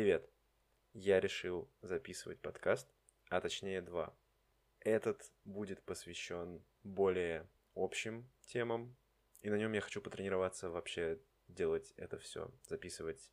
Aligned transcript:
Привет! 0.00 0.26
Я 0.94 1.20
решил 1.20 1.70
записывать 1.82 2.40
подкаст, 2.40 2.88
а 3.28 3.38
точнее 3.38 3.82
два. 3.82 4.16
Этот 4.78 5.30
будет 5.44 5.82
посвящен 5.82 6.64
более 6.82 7.46
общим 7.74 8.26
темам, 8.46 8.96
и 9.42 9.50
на 9.50 9.56
нем 9.56 9.74
я 9.74 9.82
хочу 9.82 10.00
потренироваться 10.00 10.70
вообще 10.70 11.20
делать 11.48 11.92
это 11.98 12.18
все, 12.18 12.50
записывать, 12.62 13.30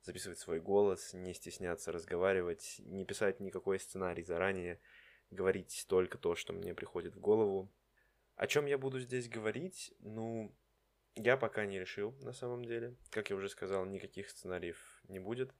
записывать 0.00 0.38
свой 0.38 0.60
голос, 0.60 1.12
не 1.12 1.34
стесняться 1.34 1.92
разговаривать, 1.92 2.76
не 2.78 3.04
писать 3.04 3.40
никакой 3.40 3.78
сценарий 3.78 4.22
заранее, 4.22 4.80
говорить 5.28 5.84
только 5.90 6.16
то, 6.16 6.34
что 6.36 6.54
мне 6.54 6.74
приходит 6.74 7.16
в 7.16 7.20
голову. 7.20 7.70
О 8.36 8.46
чем 8.46 8.64
я 8.64 8.78
буду 8.78 8.98
здесь 8.98 9.28
говорить? 9.28 9.92
Ну, 9.98 10.56
я 11.16 11.36
пока 11.36 11.66
не 11.66 11.78
решил, 11.78 12.16
на 12.22 12.32
самом 12.32 12.64
деле. 12.64 12.96
Как 13.10 13.28
я 13.28 13.36
уже 13.36 13.50
сказал, 13.50 13.84
никаких 13.84 14.30
сценариев 14.30 15.02
не 15.08 15.18
будет. 15.18 15.54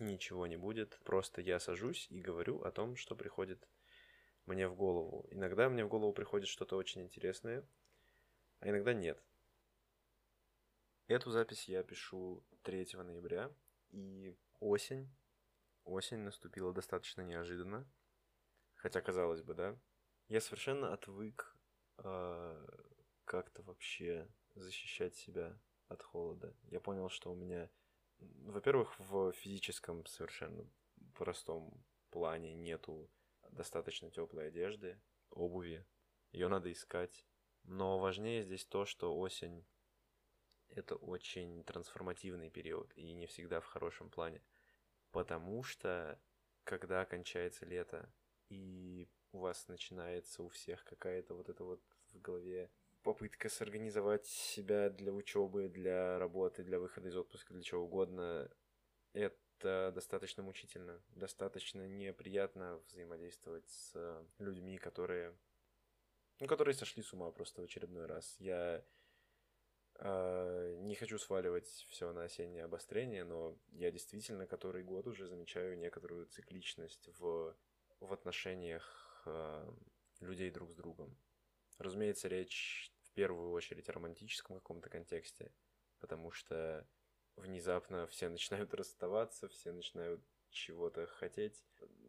Ничего 0.00 0.46
не 0.46 0.56
будет. 0.56 0.98
Просто 1.04 1.40
я 1.40 1.58
сажусь 1.58 2.06
и 2.10 2.20
говорю 2.20 2.62
о 2.62 2.70
том, 2.70 2.96
что 2.96 3.16
приходит 3.16 3.68
мне 4.46 4.68
в 4.68 4.74
голову. 4.74 5.26
Иногда 5.30 5.68
мне 5.68 5.84
в 5.84 5.88
голову 5.88 6.12
приходит 6.12 6.48
что-то 6.48 6.76
очень 6.76 7.02
интересное, 7.02 7.66
а 8.60 8.68
иногда 8.68 8.94
нет. 8.94 9.22
Эту 11.06 11.30
запись 11.30 11.68
я 11.68 11.82
пишу 11.82 12.44
3 12.62 12.88
ноября, 12.94 13.50
и 13.90 14.36
осень. 14.60 15.08
Осень 15.84 16.18
наступила 16.18 16.72
достаточно 16.72 17.22
неожиданно. 17.22 17.86
Хотя, 18.74 19.00
казалось 19.00 19.42
бы, 19.42 19.54
да. 19.54 19.78
Я 20.28 20.40
совершенно 20.40 20.92
отвык 20.92 21.56
э, 21.98 22.66
как-то 23.24 23.62
вообще 23.62 24.28
защищать 24.54 25.14
себя 25.14 25.58
от 25.88 26.02
холода. 26.02 26.54
Я 26.64 26.80
понял, 26.80 27.08
что 27.08 27.32
у 27.32 27.34
меня, 27.34 27.70
во-первых, 28.18 28.98
в 28.98 29.32
физическом 29.32 30.04
совершенно 30.06 30.68
простом 31.14 31.72
плане 32.10 32.54
нету 32.54 33.10
достаточно 33.50 34.10
теплой 34.10 34.48
одежды, 34.48 35.00
обуви. 35.30 35.86
Ее 36.32 36.48
надо 36.48 36.70
искать. 36.72 37.26
Но 37.64 37.98
важнее 37.98 38.42
здесь 38.42 38.64
то, 38.64 38.86
что 38.86 39.16
осень 39.18 39.66
это 40.68 40.96
очень 40.96 41.64
трансформативный 41.64 42.50
период 42.50 42.92
и 42.96 43.12
не 43.12 43.26
всегда 43.26 43.60
в 43.60 43.66
хорошем 43.66 44.10
плане. 44.10 44.42
Потому 45.10 45.62
что 45.62 46.20
когда 46.64 47.04
кончается 47.04 47.64
лето 47.64 48.12
и 48.48 49.08
у 49.32 49.38
вас 49.40 49.68
начинается 49.68 50.42
у 50.42 50.48
всех 50.48 50.84
какая-то 50.84 51.34
вот 51.34 51.48
эта 51.48 51.64
вот 51.64 51.82
в 52.12 52.20
голове 52.20 52.70
попытка 53.02 53.48
сорганизовать 53.48 54.26
себя 54.26 54.90
для 54.90 55.12
учебы, 55.12 55.68
для 55.68 56.18
работы, 56.18 56.62
для 56.62 56.78
выхода 56.78 57.08
из 57.08 57.16
отпуска, 57.16 57.54
для 57.54 57.62
чего 57.62 57.84
угодно, 57.84 58.50
это 59.12 59.92
достаточно 59.94 60.42
мучительно, 60.42 61.02
достаточно 61.10 61.86
неприятно 61.86 62.78
взаимодействовать 62.88 63.68
с 63.68 64.24
людьми, 64.38 64.78
которые, 64.78 65.36
ну, 66.40 66.46
которые 66.46 66.74
сошли 66.74 67.02
с 67.02 67.12
ума 67.12 67.30
просто 67.30 67.60
в 67.60 67.64
очередной 67.64 68.06
раз. 68.06 68.36
Я 68.38 68.84
э, 69.98 70.76
не 70.80 70.94
хочу 70.94 71.18
сваливать 71.18 71.66
все 71.66 72.12
на 72.12 72.24
осеннее 72.24 72.64
обострение, 72.64 73.24
но 73.24 73.58
я 73.72 73.90
действительно 73.90 74.46
который 74.46 74.82
год 74.82 75.06
уже 75.06 75.26
замечаю 75.26 75.78
некоторую 75.78 76.26
цикличность 76.26 77.08
в, 77.18 77.56
в 78.00 78.12
отношениях 78.12 79.22
э, 79.26 79.72
людей 80.20 80.50
друг 80.50 80.72
с 80.72 80.74
другом. 80.74 81.16
Разумеется, 81.78 82.28
речь 82.28 82.92
в 83.02 83.12
первую 83.12 83.52
очередь 83.52 83.88
о 83.88 83.92
романтическом 83.92 84.58
каком-то 84.58 84.90
контексте, 84.90 85.52
потому 86.00 86.30
что 86.30 86.86
внезапно 87.36 88.06
все 88.06 88.28
начинают 88.28 88.74
расставаться, 88.74 89.48
все 89.48 89.72
начинают 89.72 90.22
чего-то 90.50 91.06
хотеть 91.06 91.64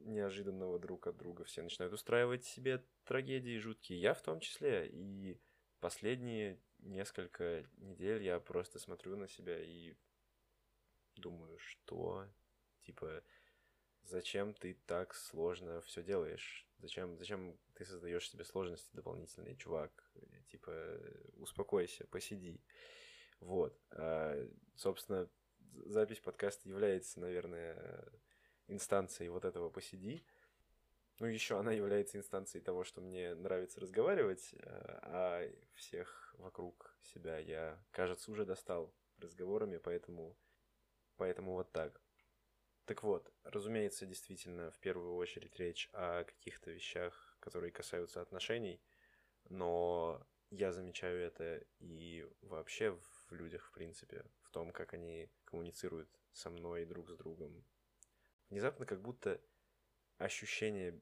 неожиданного 0.05 0.79
друг 0.79 1.07
от 1.07 1.17
друга, 1.17 1.43
все 1.43 1.61
начинают 1.61 1.93
устраивать 1.93 2.45
себе 2.45 2.83
трагедии 3.03 3.57
жуткие, 3.57 3.99
я 3.99 4.13
в 4.13 4.21
том 4.21 4.39
числе, 4.39 4.87
и 4.87 5.39
последние 5.79 6.59
несколько 6.79 7.65
недель 7.77 8.23
я 8.23 8.39
просто 8.39 8.79
смотрю 8.79 9.17
на 9.17 9.27
себя 9.27 9.61
и 9.61 9.95
думаю, 11.15 11.57
что, 11.59 12.27
типа, 12.81 13.23
зачем 14.03 14.53
ты 14.53 14.73
так 14.85 15.13
сложно 15.13 15.81
все 15.81 16.01
делаешь? 16.01 16.68
Зачем, 16.79 17.17
зачем 17.17 17.57
ты 17.75 17.85
создаешь 17.85 18.29
себе 18.29 18.45
сложности 18.45 18.95
дополнительные, 18.95 19.57
чувак? 19.57 19.91
Типа, 20.47 20.71
успокойся, 21.35 22.07
посиди. 22.07 22.61
Вот. 23.41 23.77
А, 23.91 24.47
собственно, 24.75 25.29
запись 25.85 26.19
подкаста 26.19 26.69
является, 26.69 27.19
наверное, 27.19 28.09
инстанцией 28.67 29.29
вот 29.29 29.45
этого 29.45 29.69
посиди. 29.69 30.25
Ну, 31.19 31.27
еще 31.27 31.59
она 31.59 31.73
является 31.73 32.17
инстанцией 32.17 32.63
того, 32.63 32.85
что 32.85 33.01
мне 33.01 33.35
нравится 33.35 33.81
разговаривать, 33.81 34.55
а, 34.63 34.99
а 35.03 35.51
всех 35.73 36.33
вокруг 36.37 36.97
себя 37.01 37.37
я, 37.39 37.83
кажется, 37.91 38.31
уже 38.31 38.45
достал 38.45 38.95
разговорами, 39.17 39.77
поэтому, 39.77 40.37
поэтому 41.17 41.53
вот 41.53 41.73
так. 41.73 42.01
Так 42.89 43.03
вот, 43.03 43.31
разумеется, 43.43 44.07
действительно, 44.07 44.71
в 44.71 44.79
первую 44.79 45.13
очередь 45.13 45.55
речь 45.59 45.91
о 45.93 46.23
каких-то 46.23 46.71
вещах, 46.71 47.37
которые 47.39 47.71
касаются 47.71 48.19
отношений, 48.19 48.81
но 49.47 50.25
я 50.49 50.71
замечаю 50.71 51.21
это 51.21 51.63
и 51.77 52.27
вообще 52.41 52.89
в 53.27 53.31
людях, 53.31 53.67
в 53.67 53.73
принципе, 53.73 54.25
в 54.41 54.49
том, 54.49 54.71
как 54.71 54.95
они 54.95 55.29
коммуницируют 55.43 56.09
со 56.31 56.49
мной 56.49 56.85
друг 56.85 57.11
с 57.11 57.15
другом. 57.15 57.63
Внезапно 58.49 58.87
как 58.87 59.03
будто 59.03 59.39
ощущение 60.17 60.99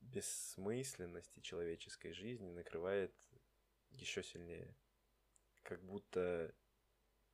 бессмысленности 0.00 1.40
человеческой 1.40 2.14
жизни 2.14 2.48
накрывает 2.48 3.14
еще 3.90 4.22
сильнее. 4.22 4.74
Как 5.62 5.84
будто... 5.84 6.54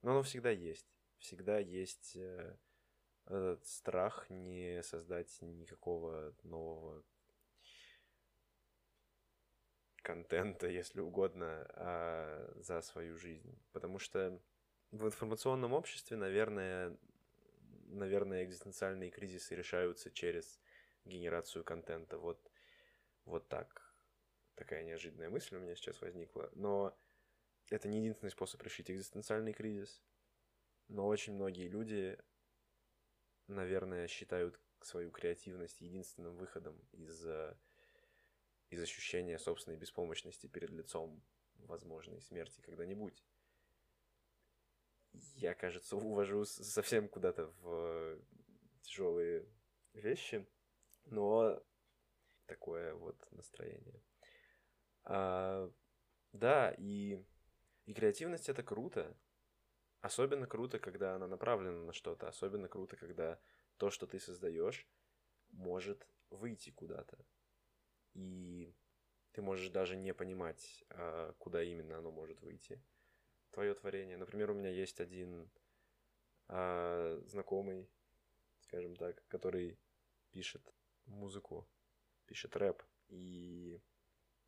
Но 0.02 0.10
оно 0.10 0.24
всегда 0.24 0.50
есть. 0.50 0.88
Всегда 1.18 1.60
есть 1.60 2.16
э, 2.16 2.58
этот 3.28 3.66
страх 3.66 4.28
не 4.30 4.82
создать 4.82 5.36
никакого 5.42 6.34
нового 6.42 7.04
контента, 10.02 10.66
если 10.68 11.00
угодно, 11.00 11.66
а, 11.70 12.52
за 12.56 12.80
свою 12.80 13.16
жизнь. 13.16 13.58
Потому 13.72 13.98
что 13.98 14.40
в 14.90 15.04
информационном 15.04 15.74
обществе, 15.74 16.16
наверное, 16.16 16.96
наверное, 17.88 18.44
экзистенциальные 18.44 19.10
кризисы 19.10 19.54
решаются 19.54 20.10
через 20.10 20.60
генерацию 21.04 21.64
контента. 21.64 22.18
Вот, 22.18 22.50
вот 23.24 23.48
так. 23.48 23.94
Такая 24.54 24.82
неожиданная 24.82 25.30
мысль 25.30 25.56
у 25.56 25.60
меня 25.60 25.74
сейчас 25.74 26.00
возникла. 26.00 26.50
Но 26.54 26.98
это 27.70 27.88
не 27.88 27.98
единственный 27.98 28.30
способ 28.30 28.62
решить 28.62 28.90
экзистенциальный 28.90 29.52
кризис. 29.52 30.02
Но 30.88 31.06
очень 31.06 31.34
многие 31.34 31.68
люди 31.68 32.18
наверное, 33.48 34.06
считают 34.06 34.60
свою 34.80 35.10
креативность 35.10 35.80
единственным 35.80 36.36
выходом 36.36 36.78
из, 36.92 37.26
э, 37.26 37.56
из 38.70 38.82
ощущения 38.82 39.38
собственной 39.38 39.76
беспомощности 39.76 40.46
перед 40.46 40.70
лицом 40.70 41.22
возможной 41.56 42.20
смерти 42.20 42.60
когда-нибудь. 42.60 43.24
Я, 45.34 45.54
кажется, 45.54 45.96
увожу 45.96 46.44
совсем 46.44 47.08
куда-то 47.08 47.46
в 47.60 48.20
тяжелые 48.82 49.48
вещи, 49.94 50.46
но 51.06 51.62
такое 52.46 52.94
вот 52.94 53.16
настроение. 53.32 54.02
А, 55.04 55.70
да, 56.32 56.74
и, 56.78 57.22
и 57.86 57.94
креативность 57.94 58.48
это 58.48 58.62
круто, 58.62 59.16
Особенно 60.00 60.46
круто, 60.46 60.78
когда 60.78 61.16
она 61.16 61.26
направлена 61.26 61.84
на 61.84 61.92
что-то. 61.92 62.28
Особенно 62.28 62.68
круто, 62.68 62.96
когда 62.96 63.40
то, 63.78 63.90
что 63.90 64.06
ты 64.06 64.20
создаешь, 64.20 64.86
может 65.50 66.06
выйти 66.30 66.70
куда-то. 66.70 67.18
И 68.14 68.74
ты 69.32 69.42
можешь 69.42 69.70
даже 69.70 69.96
не 69.96 70.14
понимать, 70.14 70.84
а, 70.90 71.32
куда 71.38 71.62
именно 71.62 71.98
оно 71.98 72.10
может 72.10 72.40
выйти. 72.40 72.82
Твое 73.50 73.74
творение. 73.74 74.16
Например, 74.16 74.50
у 74.50 74.54
меня 74.54 74.70
есть 74.70 75.00
один 75.00 75.50
а, 76.48 77.20
знакомый, 77.26 77.90
скажем 78.60 78.94
так, 78.96 79.26
который 79.28 79.78
пишет 80.30 80.74
музыку, 81.06 81.68
пишет 82.26 82.56
рэп. 82.56 82.82
И 83.08 83.80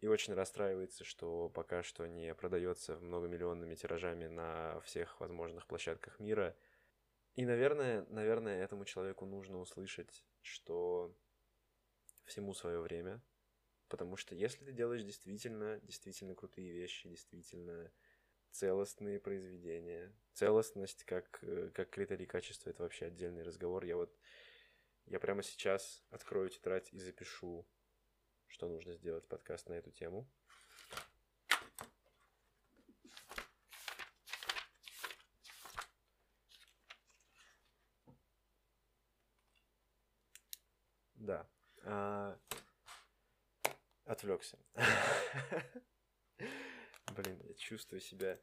и 0.01 0.07
очень 0.07 0.35
расстраивается, 0.35 1.05
что 1.05 1.49
пока 1.51 1.83
что 1.83 2.07
не 2.07 2.35
продается 2.35 2.99
многомиллионными 3.01 3.75
тиражами 3.75 4.27
на 4.27 4.81
всех 4.81 5.21
возможных 5.21 5.67
площадках 5.67 6.19
мира. 6.19 6.57
И, 7.35 7.45
наверное, 7.45 8.07
наверное, 8.09 8.63
этому 8.63 8.85
человеку 8.85 9.27
нужно 9.27 9.59
услышать, 9.59 10.25
что 10.43 11.15
всему 12.25 12.55
свое 12.55 12.81
время, 12.81 13.23
потому 13.89 14.17
что 14.17 14.35
если 14.35 14.65
ты 14.65 14.73
делаешь 14.73 15.03
действительно, 15.03 15.79
действительно 15.81 16.35
крутые 16.35 16.73
вещи, 16.73 17.09
действительно 17.09 17.91
целостные 18.51 19.21
произведения. 19.21 20.13
Целостность 20.33 21.05
как, 21.05 21.39
э, 21.43 21.71
как 21.75 21.91
критерий 21.91 22.27
качества— 22.27 22.71
это 22.71 22.83
вообще 22.83 23.07
отдельный 23.07 23.43
разговор. 23.43 23.85
Я 23.85 23.97
вот 23.97 24.17
я 25.07 25.19
прямо 25.19 25.43
сейчас 25.43 26.05
открою 26.11 26.51
тетрадь 26.51 26.93
и 26.93 26.99
запишу, 26.99 27.67
что 28.51 28.69
нужно 28.69 28.95
сделать 28.95 29.27
подкаст 29.27 29.69
на 29.69 29.75
эту 29.75 29.91
тему. 29.91 30.29
Да. 41.15 41.49
А... 41.85 42.39
Отвлекся. 44.05 44.59
Блин, 47.15 47.41
я 47.45 47.55
чувствую 47.55 48.01
себя... 48.01 48.41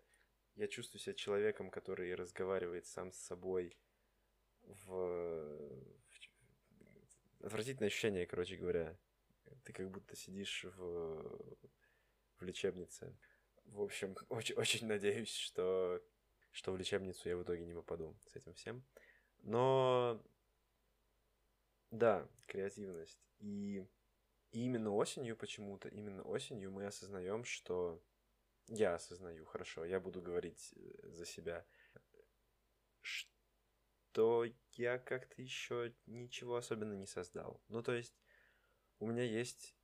Я 0.56 0.68
чувствую 0.68 1.02
себя 1.02 1.14
человеком, 1.14 1.70
который 1.70 2.16
разговаривает 2.16 2.86
сам 2.88 3.12
с 3.12 3.18
собой 3.18 3.78
в... 4.62 5.84
Отвратительное 7.42 7.88
ощущение, 7.88 8.26
короче 8.26 8.56
говоря. 8.56 8.98
Ты 9.64 9.74
как 9.74 9.90
будто 9.90 10.16
сидишь 10.16 10.66
в, 10.66 11.60
в 12.38 12.44
лечебнице. 12.44 13.18
В 13.66 13.82
общем, 13.82 14.16
очень, 14.30 14.56
очень 14.56 14.88
надеюсь, 14.88 15.34
что, 15.34 16.02
что 16.52 16.72
в 16.72 16.78
лечебницу 16.78 17.30
я 17.30 17.38
в 17.38 17.44
итоге 17.44 17.66
не 17.66 17.74
попаду 17.74 18.18
с 18.28 18.36
этим 18.36 18.54
всем. 18.54 18.86
Но 19.44 20.24
да, 21.92 22.28
креативность. 22.48 23.20
И, 23.40 23.86
и 24.52 24.66
именно 24.66 24.92
осенью 24.92 25.38
почему-то, 25.38 25.88
именно 25.90 26.24
осенью 26.24 26.72
мы 26.72 26.86
осознаем, 26.86 27.44
что 27.44 28.02
я 28.68 28.96
осознаю, 28.96 29.46
хорошо, 29.46 29.86
я 29.86 30.00
буду 30.00 30.22
говорить 30.22 30.74
э, 30.76 31.10
за 31.10 31.26
себя, 31.26 31.66
что 33.02 34.44
я 34.74 34.98
как-то 34.98 35.42
еще 35.42 35.94
ничего 36.06 36.58
особенно 36.58 36.94
не 36.94 37.06
создал. 37.06 37.62
Ну, 37.70 37.82
то 37.82 37.94
есть, 37.94 38.20
у 39.00 39.06
меня 39.06 39.24
есть 39.24 39.76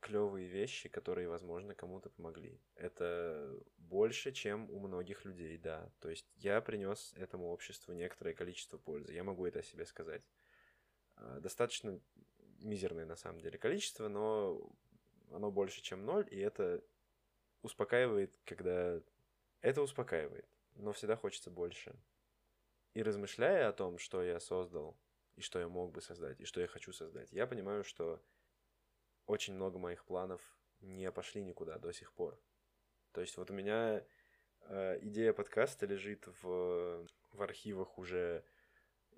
клевые 0.00 0.46
вещи, 0.48 0.88
которые, 0.88 1.28
возможно, 1.28 1.74
кому-то 1.74 2.10
помогли. 2.10 2.60
Это 2.74 3.58
больше, 3.76 4.32
чем 4.32 4.70
у 4.70 4.78
многих 4.78 5.24
людей, 5.24 5.58
да. 5.58 5.90
То 6.00 6.08
есть 6.08 6.26
я 6.36 6.60
принес 6.60 7.12
этому 7.16 7.50
обществу 7.50 7.92
некоторое 7.92 8.34
количество 8.34 8.78
пользы. 8.78 9.12
Я 9.12 9.24
могу 9.24 9.46
это 9.46 9.58
о 9.58 9.62
себе 9.62 9.86
сказать. 9.86 10.22
А, 11.16 11.40
достаточно 11.40 12.00
мизерное 12.60 13.06
на 13.06 13.16
самом 13.16 13.40
деле 13.40 13.58
количество, 13.58 14.08
но 14.08 14.70
оно 15.30 15.50
больше, 15.50 15.82
чем 15.82 16.04
ноль, 16.04 16.26
и 16.30 16.38
это 16.38 16.82
успокаивает, 17.62 18.38
когда... 18.44 19.00
Это 19.60 19.82
успокаивает, 19.82 20.48
но 20.76 20.92
всегда 20.92 21.16
хочется 21.16 21.50
больше. 21.50 21.94
И 22.94 23.02
размышляя 23.02 23.68
о 23.68 23.72
том, 23.72 23.98
что 23.98 24.22
я 24.22 24.38
создал, 24.38 24.96
и 25.34 25.40
что 25.40 25.58
я 25.58 25.68
мог 25.68 25.92
бы 25.92 26.00
создать, 26.00 26.40
и 26.40 26.44
что 26.44 26.60
я 26.60 26.68
хочу 26.68 26.92
создать, 26.92 27.32
я 27.32 27.46
понимаю, 27.46 27.82
что 27.82 28.22
очень 29.28 29.54
много 29.54 29.78
моих 29.78 30.04
планов 30.04 30.40
не 30.80 31.10
пошли 31.12 31.42
никуда 31.42 31.78
до 31.78 31.92
сих 31.92 32.12
пор. 32.12 32.40
То 33.12 33.20
есть 33.20 33.36
вот 33.36 33.50
у 33.50 33.54
меня 33.54 34.04
э, 34.62 34.98
идея 35.02 35.32
подкаста 35.32 35.86
лежит 35.86 36.26
в, 36.42 37.06
в 37.32 37.42
архивах 37.42 37.98
уже 37.98 38.44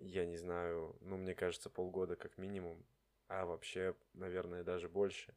я 0.01 0.25
не 0.25 0.37
знаю, 0.37 0.97
ну, 1.01 1.17
мне 1.17 1.35
кажется, 1.35 1.69
полгода 1.69 2.17
как 2.17 2.39
минимум, 2.39 2.85
а 3.29 3.45
вообще, 3.45 3.95
наверное, 4.15 4.65
даже 4.65 4.89
больше. 4.89 5.37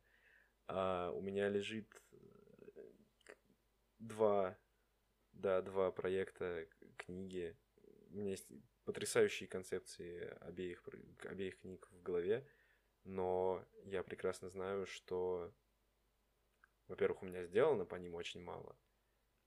А 0.67 1.11
у 1.11 1.21
меня 1.21 1.49
лежит 1.49 2.01
э, 2.11 2.91
два, 3.99 4.57
да, 5.33 5.61
два 5.61 5.91
проекта 5.91 6.65
книги. 6.97 7.57
У 8.09 8.15
меня 8.15 8.31
есть 8.31 8.47
потрясающие 8.85 9.49
концепции 9.49 10.29
обеих, 10.41 10.83
обеих 11.25 11.59
книг 11.59 11.87
в 11.91 12.01
голове, 12.01 12.47
но 13.03 13.65
я 13.85 14.03
прекрасно 14.03 14.49
знаю, 14.49 14.85
что, 14.85 15.53
во-первых, 16.87 17.23
у 17.23 17.25
меня 17.25 17.43
сделано 17.45 17.85
по 17.85 17.95
ним 17.95 18.15
очень 18.15 18.41
мало, 18.41 18.77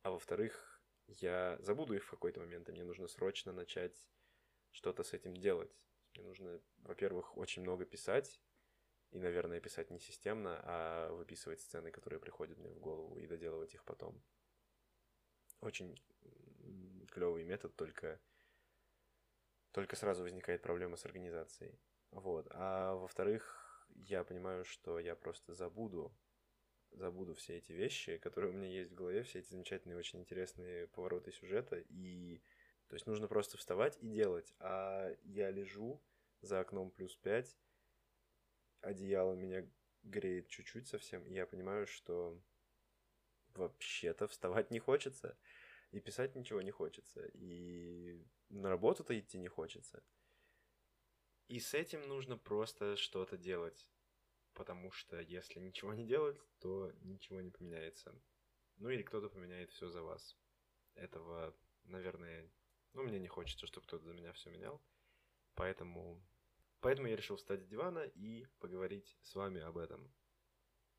а 0.02 0.10
во-вторых, 0.10 0.82
я 1.06 1.56
забуду 1.60 1.94
их 1.94 2.04
в 2.04 2.10
какой-то 2.10 2.40
момент, 2.40 2.68
и 2.68 2.72
мне 2.72 2.84
нужно 2.84 3.08
срочно 3.08 3.52
начать 3.52 4.08
что-то 4.70 5.02
с 5.02 5.12
этим 5.12 5.36
делать. 5.36 5.80
Мне 6.14 6.24
нужно, 6.24 6.60
во-первых, 6.78 7.36
очень 7.36 7.62
много 7.62 7.84
писать, 7.84 8.40
и, 9.10 9.18
наверное, 9.18 9.60
писать 9.60 9.90
не 9.90 10.00
системно, 10.00 10.60
а 10.64 11.12
выписывать 11.12 11.60
сцены, 11.60 11.90
которые 11.90 12.20
приходят 12.20 12.58
мне 12.58 12.70
в 12.70 12.78
голову, 12.78 13.18
и 13.18 13.26
доделывать 13.26 13.74
их 13.74 13.84
потом. 13.84 14.22
Очень 15.60 15.96
клевый 17.10 17.44
метод, 17.44 17.74
только, 17.76 18.20
только 19.72 19.96
сразу 19.96 20.22
возникает 20.22 20.62
проблема 20.62 20.96
с 20.96 21.06
организацией. 21.06 21.78
Вот. 22.16 22.46
А 22.50 22.94
во-вторых, 22.94 23.86
я 23.90 24.24
понимаю, 24.24 24.64
что 24.64 24.98
я 24.98 25.14
просто 25.14 25.52
забуду, 25.52 26.16
забуду 26.92 27.34
все 27.34 27.58
эти 27.58 27.72
вещи, 27.72 28.16
которые 28.16 28.52
у 28.52 28.56
меня 28.56 28.68
есть 28.68 28.92
в 28.92 28.94
голове, 28.94 29.22
все 29.22 29.40
эти 29.40 29.50
замечательные, 29.50 29.98
очень 29.98 30.20
интересные 30.20 30.86
повороты 30.88 31.30
сюжета, 31.30 31.76
и 31.76 32.42
то 32.88 32.94
есть 32.94 33.06
нужно 33.06 33.28
просто 33.28 33.58
вставать 33.58 33.98
и 34.00 34.08
делать. 34.08 34.54
А 34.60 35.14
я 35.24 35.50
лежу 35.50 36.02
за 36.40 36.60
окном 36.60 36.90
плюс 36.90 37.14
5, 37.16 37.54
одеяло 38.80 39.34
меня 39.34 39.68
греет 40.02 40.48
чуть-чуть 40.48 40.88
совсем, 40.88 41.22
и 41.26 41.34
я 41.34 41.46
понимаю, 41.46 41.86
что 41.86 42.40
вообще-то 43.48 44.26
вставать 44.26 44.70
не 44.70 44.78
хочется, 44.78 45.36
и 45.90 46.00
писать 46.00 46.34
ничего 46.34 46.62
не 46.62 46.70
хочется, 46.70 47.26
и 47.34 48.24
на 48.48 48.70
работу-то 48.70 49.18
идти 49.18 49.36
не 49.36 49.48
хочется. 49.48 50.02
И 51.48 51.60
с 51.60 51.74
этим 51.74 52.02
нужно 52.08 52.36
просто 52.36 52.96
что-то 52.96 53.36
делать, 53.36 53.88
потому 54.52 54.90
что 54.90 55.20
если 55.20 55.60
ничего 55.60 55.94
не 55.94 56.04
делать, 56.04 56.40
то 56.58 56.92
ничего 57.02 57.40
не 57.40 57.50
поменяется. 57.50 58.20
Ну 58.78 58.88
или 58.90 59.02
кто-то 59.02 59.28
поменяет 59.28 59.70
все 59.70 59.88
за 59.88 60.02
вас. 60.02 60.36
Этого, 60.94 61.56
наверное, 61.84 62.50
но 62.94 63.02
мне 63.02 63.20
не 63.20 63.28
хочется, 63.28 63.66
чтобы 63.66 63.86
кто-то 63.86 64.04
за 64.04 64.14
меня 64.14 64.32
все 64.32 64.50
менял. 64.50 64.82
Поэтому... 65.54 66.20
Поэтому 66.80 67.08
я 67.08 67.16
решил 67.16 67.36
встать 67.36 67.62
с 67.62 67.66
дивана 67.66 68.00
и 68.00 68.46
поговорить 68.58 69.16
с 69.22 69.34
вами 69.34 69.60
об 69.60 69.78
этом. 69.78 70.12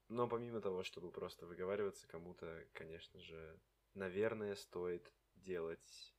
Но 0.07 0.27
помимо 0.27 0.61
того, 0.61 0.83
чтобы 0.83 1.11
просто 1.11 1.45
выговариваться 1.45 2.07
кому-то, 2.07 2.67
конечно 2.73 3.19
же, 3.19 3.59
наверное, 3.93 4.55
стоит 4.55 5.13
делать... 5.35 6.15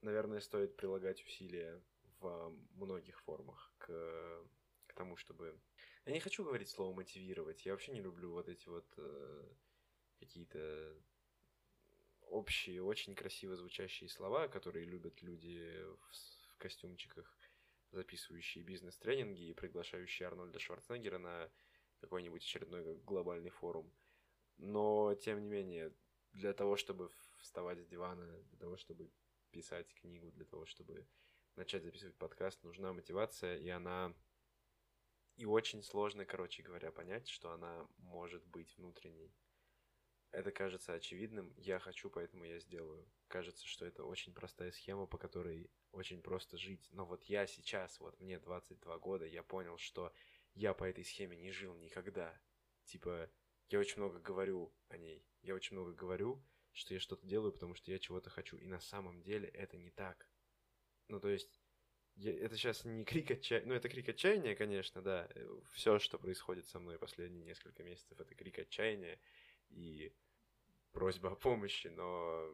Наверное, 0.00 0.40
стоит 0.40 0.76
прилагать 0.76 1.24
усилия 1.24 1.80
в 2.22 2.76
многих 2.76 3.20
формах 3.20 3.72
к, 3.78 3.86
к 4.86 4.94
тому, 4.94 5.16
чтобы... 5.16 5.58
Я 6.06 6.12
не 6.12 6.20
хочу 6.20 6.44
говорить 6.44 6.68
слово 6.68 6.94
мотивировать. 6.94 7.64
Я 7.64 7.72
вообще 7.72 7.92
не 7.92 8.00
люблю 8.00 8.32
вот 8.32 8.48
эти 8.48 8.68
вот 8.68 8.86
э, 8.96 9.54
какие-то 10.18 10.96
общие, 12.28 12.82
очень 12.82 13.14
красиво 13.14 13.56
звучащие 13.56 14.08
слова, 14.08 14.48
которые 14.48 14.86
любят 14.86 15.22
люди 15.22 15.84
в, 15.84 16.54
в 16.54 16.56
костюмчиках, 16.58 17.38
записывающие 17.90 18.64
бизнес-тренинги 18.64 19.48
и 19.48 19.54
приглашающие 19.54 20.26
Арнольда 20.26 20.58
Шварценеггера 20.58 21.18
на 21.18 21.50
какой-нибудь 22.00 22.42
очередной 22.42 22.96
глобальный 23.04 23.50
форум. 23.50 23.92
Но, 24.56 25.14
тем 25.14 25.40
не 25.40 25.48
менее, 25.48 25.92
для 26.32 26.52
того, 26.52 26.76
чтобы 26.76 27.10
вставать 27.40 27.80
с 27.80 27.86
дивана, 27.86 28.26
для 28.26 28.58
того, 28.58 28.76
чтобы 28.76 29.10
писать 29.50 29.92
книгу, 29.94 30.30
для 30.32 30.44
того, 30.44 30.64
чтобы 30.66 31.06
начать 31.56 31.82
записывать 31.82 32.16
подкаст, 32.16 32.62
нужна 32.62 32.92
мотивация, 32.92 33.56
и 33.58 33.68
она... 33.68 34.14
И 35.36 35.46
очень 35.46 35.82
сложно, 35.82 36.26
короче 36.26 36.62
говоря, 36.62 36.92
понять, 36.92 37.28
что 37.28 37.52
она 37.52 37.88
может 37.98 38.44
быть 38.46 38.76
внутренней. 38.76 39.34
Это 40.30 40.50
кажется 40.50 40.94
очевидным, 40.94 41.52
я 41.56 41.78
хочу, 41.78 42.10
поэтому 42.10 42.44
я 42.44 42.58
сделаю. 42.58 43.06
Кажется, 43.28 43.66
что 43.66 43.84
это 43.84 44.04
очень 44.04 44.32
простая 44.34 44.72
схема, 44.72 45.06
по 45.06 45.18
которой 45.18 45.70
очень 45.90 46.22
просто 46.22 46.56
жить. 46.56 46.88
Но 46.90 47.04
вот 47.04 47.24
я 47.24 47.46
сейчас, 47.46 48.00
вот 48.00 48.18
мне 48.20 48.38
22 48.38 48.98
года, 48.98 49.26
я 49.26 49.42
понял, 49.42 49.76
что 49.76 50.12
я 50.54 50.74
по 50.74 50.84
этой 50.84 51.04
схеме 51.04 51.36
не 51.36 51.50
жил 51.50 51.74
никогда. 51.76 52.38
Типа, 52.84 53.30
я 53.68 53.78
очень 53.78 53.98
много 53.98 54.20
говорю 54.20 54.74
о 54.88 54.96
ней. 54.96 55.26
Я 55.42 55.54
очень 55.54 55.76
много 55.76 55.92
говорю, 55.92 56.42
что 56.72 56.94
я 56.94 57.00
что-то 57.00 57.26
делаю, 57.26 57.52
потому 57.52 57.74
что 57.74 57.90
я 57.90 57.98
чего-то 57.98 58.30
хочу. 58.30 58.56
И 58.56 58.66
на 58.66 58.80
самом 58.80 59.22
деле 59.22 59.48
это 59.48 59.76
не 59.76 59.90
так. 59.90 60.28
Ну, 61.12 61.20
то 61.20 61.28
есть, 61.28 61.60
я, 62.16 62.32
это 62.32 62.56
сейчас 62.56 62.86
не 62.86 63.04
крик 63.04 63.30
отчаяния, 63.30 63.68
ну 63.68 63.74
это 63.74 63.90
крик 63.90 64.08
отчаяния, 64.08 64.56
конечно, 64.56 65.02
да. 65.02 65.28
Все, 65.72 65.98
что 65.98 66.18
происходит 66.18 66.66
со 66.66 66.78
мной 66.78 66.98
последние 66.98 67.44
несколько 67.44 67.82
месяцев, 67.82 68.18
это 68.18 68.34
крик 68.34 68.58
отчаяния 68.58 69.20
и 69.68 70.10
просьба 70.92 71.32
о 71.32 71.36
помощи, 71.36 71.88
но, 71.88 72.50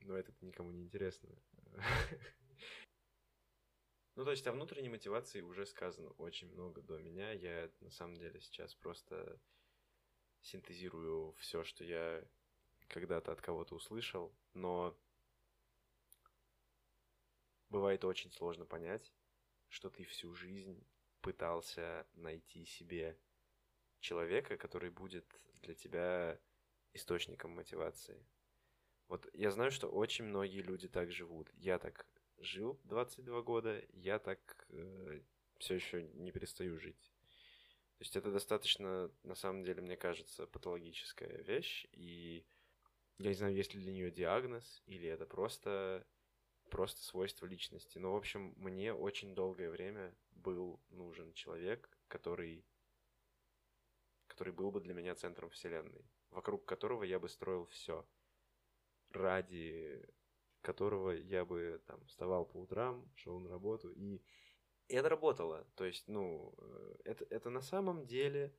но 0.00 0.16
это 0.16 0.32
никому 0.40 0.72
не 0.72 0.82
интересно. 0.82 1.30
Ну, 4.16 4.24
то 4.24 4.32
есть 4.32 4.44
о 4.48 4.52
внутренней 4.52 4.88
мотивации 4.88 5.42
уже 5.42 5.64
сказано 5.64 6.10
очень 6.18 6.50
много 6.50 6.82
до 6.82 6.98
меня. 6.98 7.30
Я 7.30 7.70
на 7.78 7.90
самом 7.92 8.16
деле 8.16 8.40
сейчас 8.40 8.74
просто 8.74 9.40
синтезирую 10.40 11.34
все, 11.34 11.62
что 11.62 11.84
я 11.84 12.24
когда-то 12.88 13.30
от 13.30 13.40
кого-то 13.40 13.76
услышал, 13.76 14.34
но 14.54 14.98
бывает 17.70 18.04
очень 18.04 18.30
сложно 18.32 18.64
понять, 18.66 19.12
что 19.68 19.90
ты 19.90 20.04
всю 20.04 20.34
жизнь 20.34 20.86
пытался 21.20 22.06
найти 22.14 22.64
себе 22.64 23.18
человека, 24.00 24.56
который 24.56 24.90
будет 24.90 25.26
для 25.62 25.74
тебя 25.74 26.40
источником 26.92 27.52
мотивации. 27.52 28.26
Вот 29.08 29.28
я 29.32 29.50
знаю, 29.50 29.70
что 29.70 29.88
очень 29.88 30.24
многие 30.24 30.60
люди 30.60 30.88
так 30.88 31.10
живут. 31.10 31.50
Я 31.54 31.78
так 31.78 32.06
жил 32.38 32.80
22 32.84 33.42
года, 33.42 33.82
я 33.92 34.18
так 34.18 34.66
э, 34.70 35.20
все 35.58 35.74
еще 35.74 36.02
не 36.14 36.30
перестаю 36.30 36.78
жить. 36.78 37.12
То 37.98 38.02
есть 38.02 38.16
это 38.16 38.30
достаточно, 38.30 39.10
на 39.24 39.34
самом 39.34 39.64
деле, 39.64 39.82
мне 39.82 39.96
кажется, 39.96 40.46
патологическая 40.46 41.42
вещь, 41.42 41.86
и 41.92 42.46
я 43.18 43.30
не 43.30 43.34
знаю, 43.34 43.54
есть 43.54 43.74
ли 43.74 43.80
для 43.80 43.92
нее 43.92 44.12
диагноз, 44.12 44.82
или 44.86 45.08
это 45.08 45.26
просто, 45.26 46.06
просто 46.68 47.02
свойство 47.02 47.46
личности. 47.46 47.98
Но, 47.98 48.12
в 48.12 48.16
общем, 48.16 48.54
мне 48.56 48.92
очень 48.92 49.34
долгое 49.34 49.70
время 49.70 50.14
был 50.30 50.80
нужен 50.90 51.32
человек, 51.32 51.90
который, 52.08 52.64
который 54.26 54.52
был 54.52 54.70
бы 54.70 54.80
для 54.80 54.94
меня 54.94 55.14
центром 55.14 55.50
вселенной, 55.50 56.04
вокруг 56.30 56.64
которого 56.64 57.02
я 57.02 57.18
бы 57.18 57.28
строил 57.28 57.66
все, 57.66 58.06
ради 59.10 60.06
которого 60.60 61.10
я 61.10 61.44
бы 61.44 61.80
там 61.86 62.04
вставал 62.06 62.44
по 62.44 62.58
утрам, 62.58 63.10
шел 63.14 63.38
на 63.38 63.48
работу, 63.48 63.90
и, 63.90 64.22
и 64.88 64.94
это 64.94 65.08
работало. 65.08 65.66
То 65.76 65.84
есть, 65.84 66.08
ну, 66.08 66.54
э, 66.58 66.94
это, 67.04 67.26
это 67.30 67.50
на 67.50 67.62
самом 67.62 68.06
деле 68.06 68.54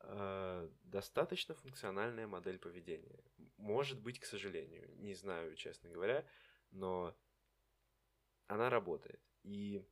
э, 0.00 0.70
достаточно 0.82 1.54
функциональная 1.54 2.26
модель 2.26 2.58
поведения. 2.58 3.24
Может 3.56 4.00
быть, 4.00 4.20
к 4.20 4.26
сожалению, 4.26 4.94
не 4.96 5.14
знаю, 5.14 5.54
честно 5.56 5.90
говоря, 5.90 6.26
но 6.70 7.16
она 8.50 8.68
работает. 8.68 9.20
И, 9.44 9.84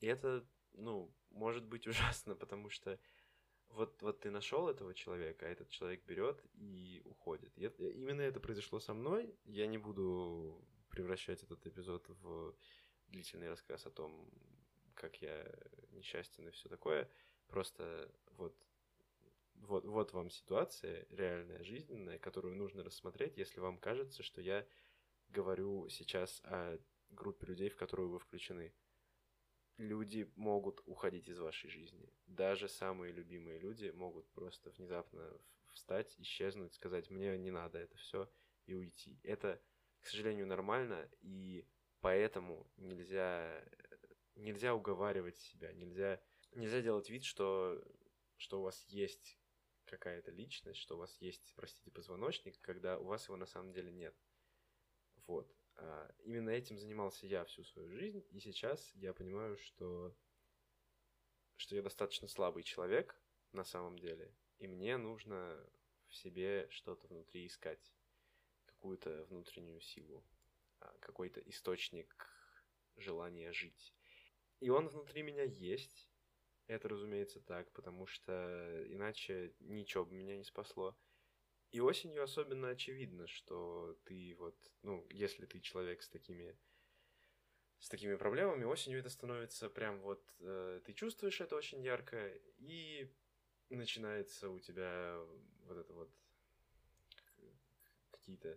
и 0.00 0.06
это, 0.06 0.46
ну, 0.72 1.14
может 1.30 1.64
быть 1.64 1.86
ужасно, 1.86 2.34
потому 2.34 2.70
что 2.70 2.98
вот, 3.68 4.00
вот 4.02 4.20
ты 4.20 4.30
нашел 4.30 4.68
этого 4.68 4.94
человека, 4.94 5.46
а 5.46 5.50
этот 5.50 5.68
человек 5.68 6.04
берет 6.06 6.42
и 6.54 7.02
уходит. 7.04 7.52
И 7.58 7.64
это, 7.64 7.84
именно 7.88 8.22
это 8.22 8.40
произошло 8.40 8.80
со 8.80 8.94
мной. 8.94 9.36
Я 9.44 9.66
не 9.66 9.78
буду 9.78 10.64
превращать 10.88 11.42
этот 11.42 11.66
эпизод 11.66 12.08
в 12.08 12.54
длительный 13.08 13.48
рассказ 13.48 13.84
о 13.86 13.90
том, 13.90 14.30
как 14.94 15.20
я 15.20 15.44
несчастен 15.90 16.48
и 16.48 16.52
все 16.52 16.68
такое. 16.68 17.10
Просто 17.48 18.10
вот, 18.36 18.56
вот, 19.56 19.84
вот 19.84 20.12
вам 20.12 20.30
ситуация 20.30 21.06
реальная, 21.10 21.62
жизненная, 21.64 22.18
которую 22.18 22.56
нужно 22.56 22.84
рассмотреть, 22.84 23.36
если 23.36 23.60
вам 23.60 23.76
кажется, 23.76 24.22
что 24.22 24.40
я 24.40 24.64
говорю 25.34 25.88
сейчас 25.88 26.40
о 26.44 26.78
группе 27.10 27.46
людей, 27.46 27.68
в 27.68 27.76
которую 27.76 28.08
вы 28.10 28.18
включены 28.18 28.72
люди 29.76 30.30
могут 30.36 30.80
уходить 30.86 31.28
из 31.28 31.38
вашей 31.38 31.68
жизни. 31.68 32.12
Даже 32.26 32.68
самые 32.68 33.12
любимые 33.12 33.58
люди 33.58 33.90
могут 33.90 34.26
просто 34.30 34.70
внезапно 34.70 35.28
встать, 35.72 36.14
исчезнуть, 36.18 36.74
сказать, 36.74 37.10
мне 37.10 37.36
не 37.36 37.50
надо 37.50 37.78
это 37.78 37.96
все 37.96 38.30
и 38.66 38.74
уйти. 38.74 39.18
Это, 39.24 39.60
к 40.00 40.06
сожалению, 40.06 40.46
нормально, 40.46 41.08
и 41.20 41.66
поэтому 42.00 42.70
нельзя, 42.76 43.64
нельзя 44.36 44.74
уговаривать 44.74 45.36
себя, 45.38 45.72
нельзя, 45.72 46.22
нельзя 46.52 46.80
делать 46.80 47.10
вид, 47.10 47.24
что, 47.24 47.82
что 48.36 48.60
у 48.60 48.62
вас 48.62 48.84
есть 48.86 49.38
какая-то 49.86 50.30
личность, 50.30 50.80
что 50.80 50.94
у 50.94 50.98
вас 50.98 51.16
есть, 51.20 51.52
простите, 51.56 51.90
позвоночник, 51.90 52.60
когда 52.60 52.98
у 52.98 53.04
вас 53.04 53.26
его 53.26 53.36
на 53.36 53.46
самом 53.46 53.72
деле 53.72 53.90
нет. 53.90 54.14
Вот. 55.26 55.54
А, 55.76 56.14
именно 56.24 56.50
этим 56.50 56.78
занимался 56.78 57.26
я 57.26 57.44
всю 57.44 57.64
свою 57.64 57.90
жизнь, 57.90 58.24
и 58.30 58.40
сейчас 58.40 58.92
я 58.94 59.12
понимаю, 59.12 59.56
что, 59.58 60.14
что 61.56 61.74
я 61.76 61.82
достаточно 61.82 62.28
слабый 62.28 62.62
человек 62.62 63.20
на 63.52 63.64
самом 63.64 63.98
деле, 63.98 64.34
и 64.58 64.66
мне 64.66 64.96
нужно 64.96 65.58
в 66.06 66.14
себе 66.14 66.68
что-то 66.70 67.08
внутри 67.08 67.46
искать, 67.46 67.92
какую-то 68.66 69.24
внутреннюю 69.24 69.80
силу, 69.80 70.24
а, 70.80 70.96
какой-то 71.00 71.40
источник 71.40 72.14
желания 72.96 73.52
жить. 73.52 73.94
И 74.60 74.70
он 74.70 74.88
внутри 74.88 75.22
меня 75.22 75.42
есть, 75.42 76.08
это, 76.66 76.88
разумеется, 76.88 77.40
так, 77.40 77.70
потому 77.72 78.06
что 78.06 78.84
иначе 78.88 79.54
ничего 79.60 80.04
бы 80.04 80.14
меня 80.14 80.36
не 80.36 80.44
спасло. 80.44 80.96
И 81.74 81.80
осенью 81.80 82.22
особенно 82.22 82.68
очевидно, 82.68 83.26
что 83.26 83.98
ты 84.04 84.36
вот, 84.38 84.56
ну, 84.82 85.04
если 85.10 85.44
ты 85.44 85.58
человек 85.58 86.04
с 86.04 86.08
такими 86.08 86.56
с 87.80 87.88
такими 87.88 88.14
проблемами, 88.14 88.62
осенью 88.62 89.00
это 89.00 89.10
становится 89.10 89.68
прям 89.68 90.00
вот, 90.00 90.24
э, 90.38 90.80
ты 90.84 90.92
чувствуешь 90.92 91.40
это 91.40 91.56
очень 91.56 91.82
ярко, 91.82 92.28
и 92.58 93.12
начинается 93.70 94.50
у 94.50 94.60
тебя 94.60 95.18
вот 95.64 95.78
это 95.78 95.92
вот 95.94 96.14
какие-то... 98.12 98.56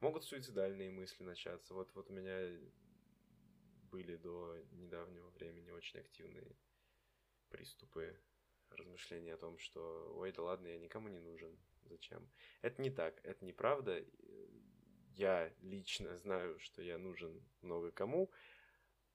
Могут 0.00 0.24
суицидальные 0.24 0.90
мысли 0.90 1.22
начаться. 1.22 1.74
Вот, 1.74 1.94
вот 1.94 2.10
у 2.10 2.12
меня 2.12 2.58
были 3.92 4.16
до 4.16 4.60
недавнего 4.72 5.30
времени 5.30 5.70
очень 5.70 6.00
активные 6.00 6.56
приступы 7.50 8.20
размышления 8.70 9.34
о 9.34 9.38
том, 9.38 9.58
что 9.58 10.12
ой, 10.16 10.32
да 10.32 10.42
ладно, 10.42 10.66
я 10.66 10.78
никому 10.80 11.06
не 11.06 11.20
нужен, 11.20 11.56
зачем. 11.88 12.30
Это 12.62 12.80
не 12.82 12.90
так, 12.90 13.20
это 13.24 13.44
неправда. 13.44 14.04
Я 15.14 15.52
лично 15.62 16.16
знаю, 16.18 16.58
что 16.60 16.82
я 16.82 16.98
нужен 16.98 17.42
много 17.60 17.90
кому, 17.90 18.30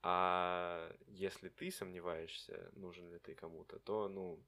а 0.01 0.93
если 1.07 1.47
ты 1.47 1.71
сомневаешься, 1.71 2.69
нужен 2.73 3.09
ли 3.09 3.19
ты 3.19 3.35
кому-то, 3.35 3.79
то, 3.79 4.09
ну, 4.09 4.45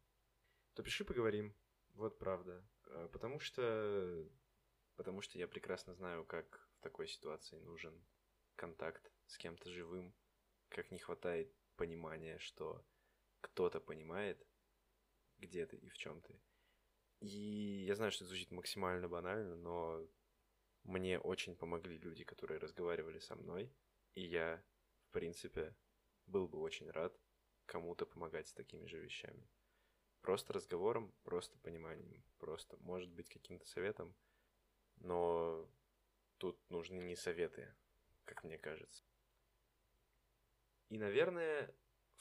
то 0.74 0.84
пиши 0.84 1.05
поговорим. 1.05 1.55
Вот 1.94 2.20
правда. 2.20 2.62
А, 2.88 3.08
потому 3.08 3.39
что... 3.39 4.29
Потому 4.98 5.22
что 5.22 5.38
я 5.38 5.48
прекрасно 5.48 5.94
знаю, 5.94 6.25
как 6.25 6.70
в 6.77 6.82
такой 6.82 7.08
ситуации 7.08 7.58
нужен 7.60 8.05
контакт 8.55 9.12
с 9.27 9.38
кем-то 9.38 9.70
живым, 9.70 10.13
как 10.70 10.91
не 10.91 11.00
хватает 11.00 11.53
понимания, 11.75 12.38
что 12.39 12.86
кто-то 13.41 13.79
понимает, 13.79 14.46
где 15.38 15.65
ты 15.65 15.77
и 15.77 15.89
в 15.89 15.98
чем 15.98 16.22
ты. 16.22 16.39
И 17.25 17.86
я 17.88 17.96
знаю, 17.96 18.12
что 18.12 18.24
это 18.24 18.29
звучит 18.29 18.51
максимально 18.51 19.10
банально, 19.10 19.55
но 19.55 20.08
мне 20.84 21.17
очень 21.20 21.55
помогли 21.55 21.98
люди, 21.98 22.24
которые 22.24 22.60
разговаривали 22.60 23.17
со 23.17 23.36
мной, 23.36 23.74
и 24.13 24.22
я, 24.22 24.63
в 25.08 25.12
принципе, 25.12 25.75
был 26.27 26.48
бы 26.48 26.60
очень 26.60 26.88
рад 26.91 27.20
кому-то 27.65 28.05
помогать 28.05 28.48
с 28.48 28.53
такими 28.53 28.86
же 28.86 29.00
вещами. 29.00 29.50
Просто 30.22 30.53
разговором, 30.53 31.12
просто 31.24 31.58
пониманием, 31.58 32.24
просто, 32.38 32.77
может 32.82 33.10
быть, 33.10 33.27
каким-то 33.27 33.65
советом, 33.65 34.15
но 34.98 35.67
тут 36.38 36.60
нужны 36.70 37.01
не 37.01 37.15
советы, 37.15 37.74
как 38.25 38.44
мне 38.44 38.60
кажется. 38.60 39.03
И, 40.89 41.00
наверное, 41.00 41.74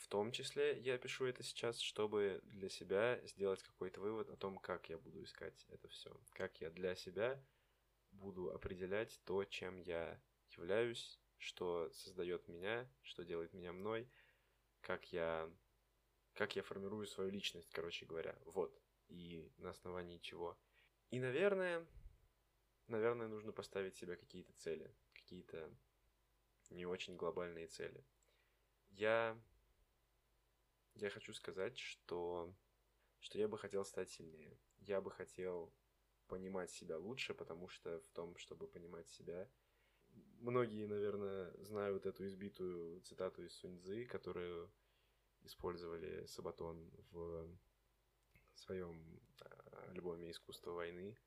в 0.05 0.09
том 0.09 0.33
числе 0.33 0.79
я 0.81 0.99
пишу 0.99 1.25
это 1.25 1.43
сейчас, 1.43 1.79
чтобы 1.79 2.43
для 2.45 2.69
себя 2.69 3.19
сделать 3.25 3.63
какой-то 3.63 4.03
вывод 4.03 4.29
о 4.29 4.37
том, 4.37 4.59
как 4.59 4.91
я 4.91 4.99
буду 4.99 5.25
искать 5.25 5.65
это 5.71 5.89
все, 5.89 6.15
как 6.35 6.61
я 6.61 6.71
для 6.71 6.95
себя 6.95 7.43
буду 8.11 8.51
определять 8.51 9.19
то, 9.25 9.45
чем 9.47 9.79
я 9.79 10.21
являюсь, 10.51 11.19
что 11.39 11.91
создает 11.95 12.47
меня, 12.49 12.87
что 13.01 13.25
делает 13.25 13.55
меня 13.55 13.73
мной, 13.73 14.07
как 14.83 15.11
я, 15.11 15.51
как 16.35 16.55
я 16.55 16.63
формирую 16.63 17.07
свою 17.07 17.31
личность, 17.31 17.71
короче 17.71 18.05
говоря. 18.05 18.39
Вот. 18.45 18.79
И 19.09 19.51
на 19.57 19.71
основании 19.71 20.19
чего. 20.19 20.59
И, 21.11 21.19
наверное, 21.19 21.87
наверное, 22.89 23.29
нужно 23.29 23.53
поставить 23.53 23.97
себе 23.97 24.17
какие-то 24.17 24.53
цели, 24.53 24.95
какие-то 25.15 25.75
не 26.69 26.85
очень 26.85 27.17
глобальные 27.17 27.69
цели. 27.69 28.05
Я 28.91 29.41
я 30.95 31.11
хочу 31.11 31.33
сказать, 31.35 31.79
что, 31.79 32.55
что 33.19 33.39
я 33.39 33.49
бы 33.49 33.59
хотел 33.59 33.85
стать 33.85 34.11
сильнее. 34.11 34.59
Я 34.79 35.01
бы 35.01 35.11
хотел 35.11 35.73
понимать 36.29 36.71
себя 36.71 36.99
лучше, 36.99 37.35
потому 37.35 37.69
что 37.69 38.01
в 38.01 38.09
том, 38.09 38.37
чтобы 38.37 38.67
понимать 38.67 39.09
себя, 39.09 39.51
многие, 40.41 40.87
наверное, 40.87 41.53
знают 41.63 42.07
эту 42.07 42.27
избитую 42.27 43.01
цитату 43.03 43.45
из 43.45 43.53
Суньцзы, 43.55 44.05
которую 44.05 44.73
использовали 45.43 46.25
Сабатон 46.27 46.91
в 47.11 47.59
своем 48.55 49.21
а, 49.41 49.91
альбоме 49.91 50.31
«Искусство 50.31 50.71
войны». 50.73 51.19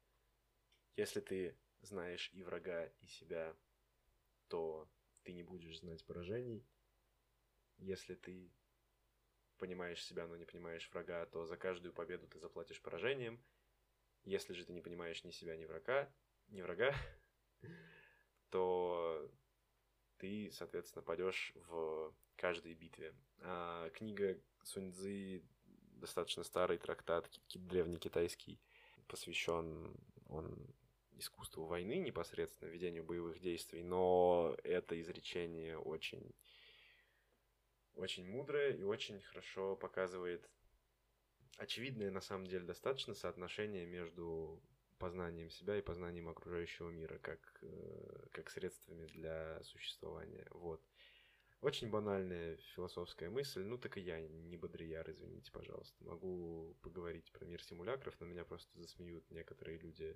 Если 0.96 1.20
ты 1.20 1.56
знаешь 1.82 2.32
и 2.34 2.42
врага, 2.44 2.86
и 3.02 3.08
себя, 3.08 3.56
то 4.48 4.90
ты 5.24 5.34
не 5.34 5.44
будешь 5.44 5.80
знать 5.80 6.04
поражений. 6.06 6.66
Если 7.78 8.16
ты 8.16 8.52
понимаешь 9.58 10.04
себя, 10.04 10.28
но 10.28 10.36
не 10.36 10.46
понимаешь 10.46 10.90
врага, 10.92 11.26
то 11.28 11.46
за 11.46 11.58
каждую 11.58 11.94
победу 11.94 12.28
ты 12.28 12.40
заплатишь 12.40 12.82
поражением. 12.82 13.40
Если 14.24 14.54
же 14.54 14.66
ты 14.66 14.74
не 14.74 14.82
понимаешь 14.82 15.24
ни 15.24 15.32
себя, 15.32 15.56
ни 15.56 15.66
врага, 15.66 16.12
ни 16.50 16.62
врага, 16.62 16.94
то 18.50 19.30
ты, 20.18 20.52
соответственно, 20.52 21.04
пойдешь 21.04 21.54
в 21.68 22.14
каждой 22.36 22.74
битве. 22.74 23.14
А 23.40 23.90
книга 23.92 24.40
Суньцзы 24.64 25.44
достаточно 26.00 26.44
старый 26.44 26.78
трактат, 26.78 27.30
древний 27.54 27.98
китайский, 27.98 28.60
посвящен 29.08 29.96
он 30.28 30.76
искусству 31.20 31.66
войны 31.66 31.98
непосредственно, 31.98 32.70
ведению 32.70 33.04
боевых 33.04 33.40
действий, 33.40 33.84
но 33.84 34.56
это 34.64 35.00
изречение 35.02 35.78
очень, 35.78 36.32
очень 37.98 38.28
мудрое 38.30 38.74
и 38.74 38.84
очень 38.84 39.22
хорошо 39.22 39.76
показывает 39.76 40.50
очевидное 41.58 42.12
на 42.12 42.22
самом 42.22 42.48
деле 42.48 42.66
достаточно 42.66 43.14
соотношение 43.14 43.86
между 43.86 44.62
познанием 44.98 45.50
себя 45.50 45.78
и 45.78 45.82
познанием 45.82 46.28
окружающего 46.28 46.90
мира 46.90 47.18
как, 47.20 47.60
э, 47.62 48.28
как 48.32 48.50
средствами 48.50 49.06
для 49.08 49.62
существования. 49.64 50.48
Вот. 50.52 50.84
Очень 51.62 51.90
банальная 51.90 52.58
философская 52.76 53.32
мысль, 53.32 53.64
ну 53.64 53.78
так 53.80 53.98
и 53.98 54.02
я 54.02 54.20
не 54.22 54.58
бодрияр, 54.58 55.10
извините, 55.10 55.52
пожалуйста. 55.52 56.04
Могу 56.04 56.78
поговорить 56.82 57.32
про 57.32 57.46
мир 57.46 57.64
симулякров, 57.64 58.20
но 58.20 58.28
меня 58.28 58.46
просто 58.46 58.80
засмеют 58.80 59.30
некоторые 59.32 59.80
люди, 59.80 60.16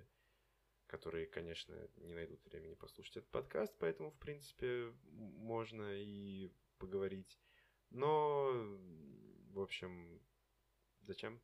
которые, 0.86 1.26
конечно, 1.26 1.74
не 1.96 2.14
найдут 2.14 2.44
времени 2.44 2.74
послушать 2.74 3.16
этот 3.16 3.30
подкаст, 3.30 3.74
поэтому, 3.78 4.10
в 4.10 4.18
принципе, 4.18 4.92
можно 5.10 5.92
и 5.96 6.52
поговорить. 6.78 7.40
Но, 7.92 8.50
в 9.52 9.60
общем, 9.60 10.20
зачем? 11.02 11.40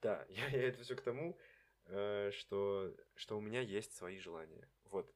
Да, 0.00 0.26
я, 0.30 0.48
я 0.48 0.68
это 0.68 0.82
все 0.82 0.96
к 0.96 1.02
тому, 1.02 1.38
э, 1.86 2.30
что, 2.32 2.94
что 3.14 3.36
у 3.36 3.40
меня 3.40 3.60
есть 3.60 3.92
свои 3.94 4.18
желания. 4.18 4.68
Вот, 4.84 5.14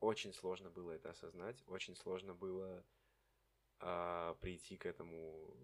очень 0.00 0.32
сложно 0.32 0.70
было 0.70 0.92
это 0.92 1.10
осознать, 1.10 1.62
очень 1.66 1.94
сложно 1.94 2.34
было 2.34 2.84
а, 3.78 4.34
прийти 4.40 4.76
к 4.76 4.86
этому. 4.86 5.54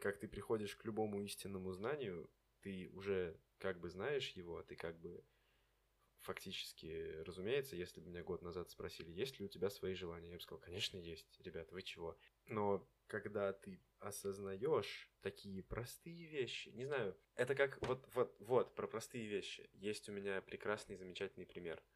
Как 0.00 0.18
ты 0.18 0.28
приходишь 0.28 0.76
к 0.76 0.84
любому 0.84 1.22
истинному 1.22 1.72
знанию, 1.72 2.28
ты 2.60 2.90
уже 2.92 3.38
как 3.58 3.78
бы 3.80 3.88
знаешь 3.88 4.30
его, 4.30 4.58
а 4.58 4.64
ты 4.64 4.76
как 4.76 4.98
бы 4.98 5.24
фактически, 6.20 7.22
разумеется, 7.22 7.76
если 7.76 8.00
бы 8.00 8.10
меня 8.10 8.22
год 8.22 8.42
назад 8.42 8.70
спросили, 8.70 9.10
есть 9.10 9.38
ли 9.38 9.44
у 9.46 9.48
тебя 9.48 9.70
свои 9.70 9.94
желания, 9.94 10.30
я 10.30 10.36
бы 10.36 10.42
сказал, 10.42 10.60
конечно, 10.60 10.96
есть, 10.96 11.40
ребят, 11.40 11.70
вы 11.72 11.82
чего? 11.82 12.16
Но 12.46 12.88
когда 13.06 13.52
ты 13.52 13.80
осознаешь 13.98 15.10
такие 15.20 15.62
простые 15.62 16.26
вещи, 16.26 16.70
не 16.70 16.86
знаю, 16.86 17.16
это 17.34 17.54
как 17.54 17.78
вот, 17.86 18.08
вот, 18.14 18.36
вот, 18.40 18.74
про 18.74 18.86
простые 18.86 19.26
вещи. 19.26 19.68
Есть 19.74 20.08
у 20.08 20.12
меня 20.12 20.40
прекрасный, 20.42 20.96
замечательный 20.96 21.46
пример– 21.46 21.82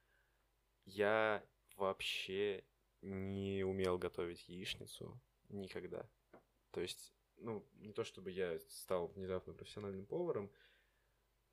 я 0.86 1.44
вообще 1.76 2.64
не 3.02 3.64
умел 3.64 3.98
готовить 3.98 4.48
яичницу 4.48 5.20
никогда. 5.48 6.08
То 6.70 6.80
есть, 6.80 7.12
ну, 7.36 7.68
не 7.74 7.92
то 7.92 8.04
чтобы 8.04 8.30
я 8.30 8.58
стал 8.60 9.08
внезапно 9.08 9.52
профессиональным 9.52 10.06
поваром, 10.06 10.50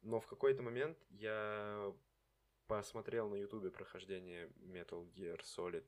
но 0.01 0.19
в 0.19 0.27
какой-то 0.27 0.61
момент 0.61 0.97
я 1.09 1.93
посмотрел 2.67 3.29
на 3.29 3.35
ютубе 3.35 3.71
прохождение 3.71 4.47
Metal 4.57 5.03
Gear 5.13 5.41
Solid 5.41 5.85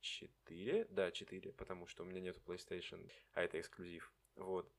4, 0.00 0.86
да, 0.90 1.10
4, 1.10 1.52
потому 1.52 1.86
что 1.86 2.02
у 2.02 2.06
меня 2.06 2.20
нету 2.20 2.40
PlayStation, 2.44 3.10
а 3.32 3.42
это 3.42 3.58
эксклюзив, 3.60 4.12
вот. 4.36 4.72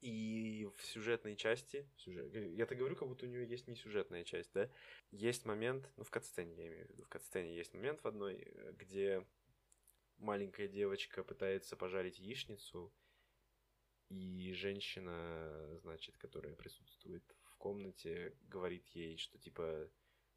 И 0.00 0.66
в 0.76 0.84
сюжетной 0.86 1.36
части, 1.36 1.86
сюжет, 1.96 2.34
я 2.34 2.64
так 2.64 2.78
говорю, 2.78 2.96
как 2.96 3.08
будто 3.08 3.26
у 3.26 3.28
нее 3.28 3.46
есть 3.46 3.68
не 3.68 3.74
сюжетная 3.74 4.24
часть, 4.24 4.50
да, 4.54 4.70
есть 5.10 5.44
момент, 5.44 5.90
ну 5.96 6.04
в 6.04 6.10
катсцене 6.10 6.54
я 6.54 6.68
имею 6.68 6.86
в 6.86 6.90
виду, 6.90 7.02
в 7.04 7.08
катсцене 7.08 7.54
есть 7.54 7.74
момент 7.74 8.02
в 8.02 8.06
одной, 8.06 8.36
э, 8.36 8.72
где 8.78 9.26
маленькая 10.16 10.68
девочка 10.68 11.22
пытается 11.22 11.76
пожарить 11.76 12.18
яичницу, 12.18 12.92
и 14.08 14.52
женщина, 14.54 15.78
значит, 15.82 16.16
которая 16.18 16.54
присутствует 16.56 17.22
в 17.44 17.56
комнате, 17.56 18.36
говорит 18.42 18.86
ей, 18.88 19.16
что 19.18 19.38
типа 19.38 19.88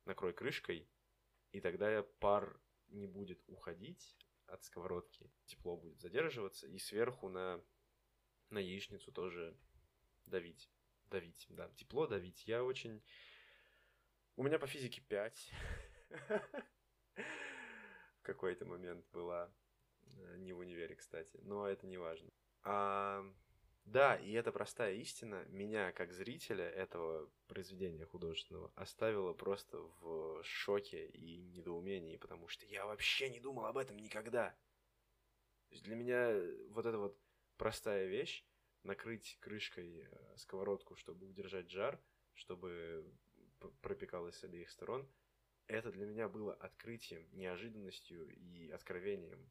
накрой 0.05 0.33
крышкой, 0.33 0.87
и 1.51 1.59
тогда 1.59 2.03
пар 2.19 2.59
не 2.93 3.07
будет 3.07 3.43
уходить 3.47 4.15
от 4.47 4.63
сковородки, 4.63 5.31
тепло 5.45 5.77
будет 5.77 5.99
задерживаться, 5.99 6.67
и 6.67 6.77
сверху 6.79 7.29
на 7.29 7.63
на 8.53 8.59
яичницу 8.59 9.11
тоже 9.11 9.57
давить. 10.25 10.71
Давить, 11.05 11.45
да. 11.49 11.69
Тепло 11.75 12.07
давить. 12.07 12.47
Я 12.47 12.63
очень... 12.63 13.03
У 14.35 14.43
меня 14.43 14.59
по 14.59 14.67
физике 14.67 15.01
5. 15.01 15.51
В 17.15 18.21
какой-то 18.21 18.65
момент 18.65 19.05
была. 19.11 19.51
Э, 20.05 20.37
не 20.37 20.53
в 20.53 20.59
универе, 20.59 20.95
кстати. 20.95 21.39
Но 21.43 21.67
это 21.67 21.87
не 21.87 21.97
важно. 21.97 22.29
А, 22.63 23.23
да, 23.85 24.15
и 24.15 24.31
эта 24.31 24.51
простая 24.51 24.93
истина 24.95 25.45
меня, 25.49 25.91
как 25.91 26.13
зрителя 26.13 26.69
этого 26.69 27.29
произведения 27.47 28.05
художественного, 28.05 28.71
оставила 28.75 29.33
просто 29.33 29.77
в 29.99 30.41
шоке 30.43 31.07
и 31.07 31.43
недоумении, 31.43 32.17
потому 32.17 32.47
что 32.47 32.65
я 32.65 32.85
вообще 32.85 33.29
не 33.29 33.39
думал 33.39 33.65
об 33.65 33.77
этом 33.77 33.97
никогда. 33.97 34.51
То 35.69 35.75
есть 35.75 35.83
для 35.83 35.95
меня 35.95 36.33
вот 36.69 36.85
это 36.85 36.97
вот 36.97 37.19
простая 37.57 38.07
вещь, 38.07 38.45
накрыть 38.83 39.37
крышкой 39.39 40.01
э, 40.01 40.37
сковородку, 40.37 40.95
чтобы 40.95 41.25
удержать 41.27 41.69
жар, 41.69 41.99
чтобы 42.33 43.05
пропекалось 43.81 44.35
с 44.37 44.43
обеих 44.43 44.69
сторон, 44.69 45.09
это 45.67 45.91
для 45.91 46.05
меня 46.05 46.27
было 46.27 46.53
открытием, 46.53 47.25
неожиданностью 47.31 48.29
и 48.29 48.69
откровением. 48.69 49.49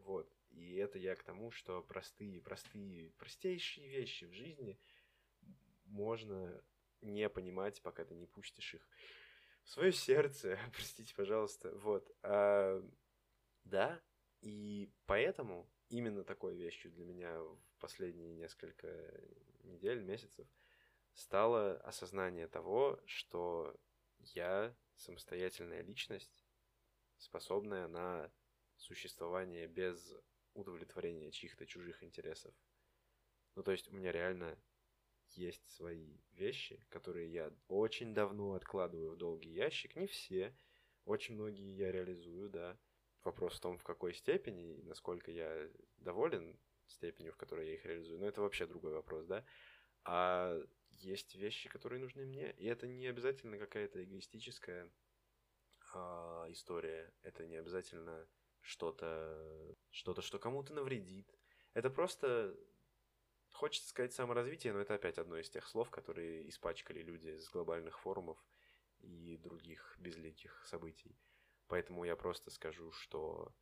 Вот. 0.00 0.33
И 0.54 0.76
это 0.76 0.98
я 0.98 1.16
к 1.16 1.22
тому, 1.24 1.50
что 1.50 1.82
простые, 1.82 2.40
простые, 2.40 3.10
простейшие 3.12 3.88
вещи 3.88 4.24
в 4.24 4.32
жизни 4.32 4.78
можно 5.84 6.62
не 7.00 7.28
понимать, 7.28 7.82
пока 7.82 8.04
ты 8.04 8.14
не 8.14 8.26
пустишь 8.26 8.74
их 8.74 8.88
в 9.64 9.70
свое 9.70 9.92
сердце. 9.92 10.58
Простите, 10.72 11.14
пожалуйста. 11.14 11.70
Вот. 11.78 12.10
А, 12.22 12.82
да, 13.64 14.00
и 14.40 14.92
поэтому 15.06 15.70
именно 15.88 16.24
такой 16.24 16.54
вещью 16.54 16.92
для 16.92 17.04
меня 17.04 17.40
в 17.40 17.58
последние 17.78 18.32
несколько 18.32 18.88
недель, 19.62 20.02
месяцев 20.02 20.46
стало 21.14 21.76
осознание 21.78 22.48
того, 22.48 23.00
что 23.06 23.76
я 24.18 24.74
самостоятельная 24.96 25.82
личность, 25.82 26.44
способная 27.18 27.88
на 27.88 28.30
существование 28.76 29.66
без 29.66 30.14
удовлетворения 30.54 31.30
чьих-то 31.30 31.66
чужих 31.66 32.02
интересов. 32.02 32.54
Ну, 33.54 33.62
то 33.62 33.72
есть 33.72 33.88
у 33.88 33.94
меня 33.94 34.12
реально 34.12 34.58
есть 35.30 35.68
свои 35.68 36.18
вещи, 36.32 36.84
которые 36.88 37.32
я 37.32 37.52
очень 37.68 38.14
давно 38.14 38.54
откладываю 38.54 39.12
в 39.12 39.16
долгий 39.16 39.50
ящик. 39.50 39.96
Не 39.96 40.06
все, 40.06 40.56
очень 41.04 41.34
многие 41.34 41.76
я 41.76 41.92
реализую, 41.92 42.50
да. 42.50 42.78
Вопрос 43.22 43.54
в 43.54 43.60
том, 43.60 43.78
в 43.78 43.84
какой 43.84 44.12
степени 44.14 44.78
и 44.78 44.82
насколько 44.82 45.30
я 45.30 45.70
доволен 45.96 46.58
степенью, 46.86 47.32
в 47.32 47.36
которой 47.36 47.68
я 47.68 47.74
их 47.74 47.84
реализую. 47.86 48.20
Но 48.20 48.26
это 48.26 48.42
вообще 48.42 48.66
другой 48.66 48.92
вопрос, 48.92 49.24
да. 49.26 49.44
А 50.04 50.60
есть 50.90 51.34
вещи, 51.34 51.68
которые 51.68 52.00
нужны 52.00 52.24
мне, 52.26 52.52
и 52.52 52.66
это 52.66 52.86
не 52.86 53.06
обязательно 53.06 53.58
какая-то 53.58 54.04
эгоистическая 54.04 54.90
а, 55.94 56.46
история. 56.50 57.12
Это 57.22 57.46
не 57.46 57.56
обязательно 57.56 58.26
что-то, 58.64 59.76
что-то, 59.90 60.22
что 60.22 60.38
кому-то 60.38 60.74
навредит. 60.74 61.32
Это 61.74 61.90
просто 61.90 62.56
хочется 63.52 63.88
сказать 63.88 64.12
саморазвитие, 64.12 64.72
но 64.72 64.80
это 64.80 64.94
опять 64.94 65.18
одно 65.18 65.38
из 65.38 65.48
тех 65.50 65.66
слов, 65.66 65.90
которые 65.90 66.48
испачкали 66.48 67.02
люди 67.02 67.36
с 67.36 67.48
глобальных 67.50 68.00
форумов 68.00 68.42
и 68.98 69.36
других 69.36 69.96
безликих 69.98 70.64
событий. 70.66 71.16
Поэтому 71.68 72.04
я 72.04 72.16
просто 72.16 72.50
скажу, 72.50 72.90
что 72.92 73.54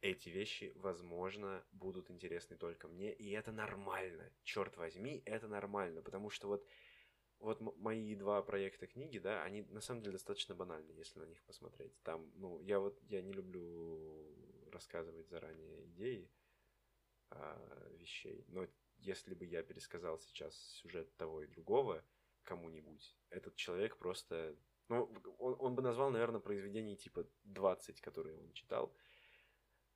эти 0.00 0.28
вещи, 0.28 0.72
возможно, 0.76 1.64
будут 1.72 2.10
интересны 2.10 2.56
только 2.56 2.88
мне, 2.88 3.12
и 3.12 3.30
это 3.30 3.52
нормально. 3.52 4.30
Черт 4.42 4.76
возьми, 4.76 5.22
это 5.24 5.48
нормально, 5.48 6.02
потому 6.02 6.28
что 6.30 6.48
вот 6.48 6.66
вот 7.42 7.60
мои 7.60 8.14
два 8.14 8.40
проекта 8.42 8.86
книги, 8.86 9.18
да, 9.18 9.42
они 9.42 9.62
на 9.62 9.80
самом 9.80 10.00
деле 10.00 10.12
достаточно 10.12 10.54
банальны, 10.54 10.92
если 10.92 11.18
на 11.18 11.24
них 11.24 11.42
посмотреть. 11.42 11.92
Там, 12.04 12.30
ну, 12.36 12.60
я 12.60 12.78
вот, 12.78 13.00
я 13.08 13.20
не 13.20 13.32
люблю 13.32 14.31
рассказывать 14.72 15.28
заранее 15.28 15.86
идеи 15.86 16.30
а, 17.30 17.88
вещей, 17.98 18.44
но 18.48 18.66
если 18.98 19.34
бы 19.34 19.44
я 19.44 19.62
пересказал 19.62 20.18
сейчас 20.18 20.56
сюжет 20.56 21.16
того 21.16 21.42
и 21.42 21.46
другого 21.46 22.04
кому-нибудь, 22.42 23.16
этот 23.30 23.56
человек 23.56 23.96
просто 23.96 24.56
ну, 24.88 25.10
он, 25.38 25.56
он 25.58 25.74
бы 25.74 25.82
назвал, 25.82 26.10
наверное, 26.10 26.40
произведений 26.40 26.96
типа 26.96 27.26
20, 27.44 28.00
которые 28.00 28.38
он 28.38 28.52
читал, 28.52 28.94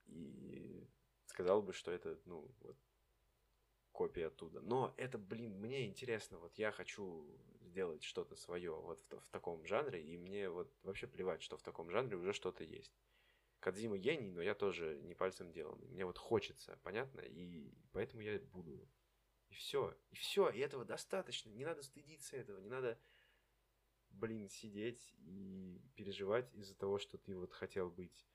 и 0.07 0.89
сказал 1.27 1.62
бы, 1.62 1.73
что 1.73 1.91
это, 1.91 2.19
ну, 2.25 2.51
вот, 2.61 2.79
копия 3.93 4.29
оттуда. 4.29 4.61
Но 4.61 4.95
это, 4.97 5.19
блин, 5.19 5.59
мне 5.59 5.87
интересно, 5.87 6.39
вот 6.39 6.57
я 6.59 6.71
хочу 6.71 7.27
сделать 7.61 8.03
что-то 8.03 8.37
свое 8.37 8.73
вот 8.73 9.01
в, 9.11 9.21
в 9.21 9.29
таком 9.31 9.67
жанре, 9.67 10.03
и 10.03 10.17
мне 10.17 10.49
вот 10.49 10.73
вообще 10.83 11.07
плевать, 11.07 11.43
что 11.43 11.57
в 11.57 11.62
таком 11.62 11.91
жанре 11.91 12.17
уже 12.17 12.33
что-то 12.33 12.65
есть. 12.65 12.97
Кадзима 13.66 13.98
гений, 13.98 14.31
но 14.31 14.40
я 14.40 14.55
тоже 14.55 14.96
не 15.02 15.16
пальцем 15.16 15.50
деланный. 15.50 15.88
Мне 15.88 16.05
вот 16.07 16.18
хочется, 16.18 16.79
понятно? 16.85 17.20
И 17.22 17.74
поэтому 17.90 18.22
я 18.22 18.38
буду. 18.38 18.88
И 19.48 19.55
все. 19.55 19.92
И 20.12 20.14
все. 20.14 20.50
И 20.50 20.61
этого 20.61 20.85
достаточно. 20.85 21.50
Не 21.50 21.64
надо 21.64 21.83
стыдиться 21.83 22.37
этого. 22.37 22.61
Не 22.61 22.68
надо, 22.68 22.96
блин, 24.11 24.48
сидеть 24.48 25.12
и 25.18 25.83
переживать 25.96 26.55
из-за 26.55 26.76
того, 26.76 27.00
что 27.00 27.18
ты 27.18 27.37
вот 27.37 27.52
хотел 27.52 27.90
быть 27.90 28.29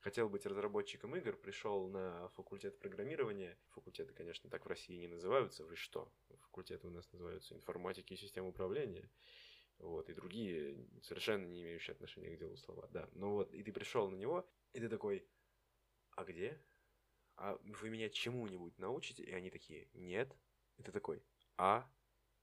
хотел 0.00 0.28
быть 0.28 0.46
разработчиком 0.46 1.14
игр, 1.14 1.36
пришел 1.36 1.86
на 1.86 2.28
факультет 2.30 2.76
программирования. 2.80 3.56
Факультеты, 3.68 4.12
конечно, 4.14 4.50
так 4.50 4.64
в 4.64 4.68
России 4.68 4.96
не 4.96 5.06
называются. 5.06 5.64
Вы 5.64 5.76
что? 5.76 6.12
Факультеты 6.40 6.88
у 6.88 6.90
нас 6.90 7.12
называются 7.12 7.54
информатики 7.54 8.14
и 8.14 8.16
систем 8.16 8.46
управления 8.46 9.08
вот, 9.80 10.08
и 10.08 10.14
другие, 10.14 10.76
совершенно 11.02 11.46
не 11.46 11.62
имеющие 11.62 11.94
отношения 11.94 12.36
к 12.36 12.38
делу 12.38 12.56
слова, 12.56 12.88
да. 12.88 13.08
Но 13.12 13.32
вот, 13.32 13.52
и 13.54 13.62
ты 13.62 13.72
пришел 13.72 14.08
на 14.08 14.16
него, 14.16 14.48
и 14.72 14.80
ты 14.80 14.88
такой, 14.88 15.26
а 16.16 16.24
где? 16.24 16.62
А 17.36 17.58
вы 17.62 17.90
меня 17.90 18.10
чему-нибудь 18.10 18.78
научите? 18.78 19.22
И 19.22 19.32
они 19.32 19.50
такие, 19.50 19.88
нет. 19.94 20.36
И 20.76 20.82
ты 20.82 20.92
такой, 20.92 21.22
а? 21.56 21.90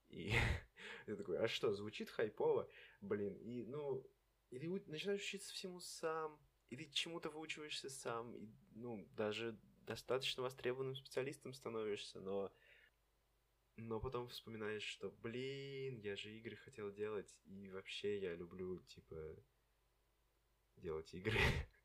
И 0.08 0.32
ты 1.06 1.16
такой, 1.16 1.38
а 1.38 1.48
что, 1.48 1.72
звучит 1.72 2.10
хайпово? 2.10 2.68
Блин, 3.00 3.34
и, 3.36 3.64
ну, 3.64 4.04
и 4.50 4.58
ты 4.58 4.68
начинаешь 4.90 5.22
учиться 5.22 5.52
всему 5.52 5.80
сам, 5.80 6.40
и 6.70 6.76
ты 6.76 6.90
чему-то 6.90 7.30
выучиваешься 7.30 7.88
сам, 7.90 8.34
и, 8.34 8.48
ну, 8.74 9.06
даже 9.12 9.58
достаточно 9.86 10.42
востребованным 10.42 10.96
специалистом 10.96 11.54
становишься, 11.54 12.20
но 12.20 12.52
но 13.78 14.00
потом 14.00 14.28
вспоминаешь, 14.28 14.82
что, 14.82 15.10
блин, 15.22 15.98
я 16.00 16.16
же 16.16 16.30
игры 16.30 16.56
хотел 16.56 16.92
делать, 16.92 17.38
и 17.44 17.70
вообще 17.70 18.18
я 18.18 18.34
люблю, 18.34 18.78
типа, 18.88 19.36
делать 20.76 21.12
игры. 21.14 21.38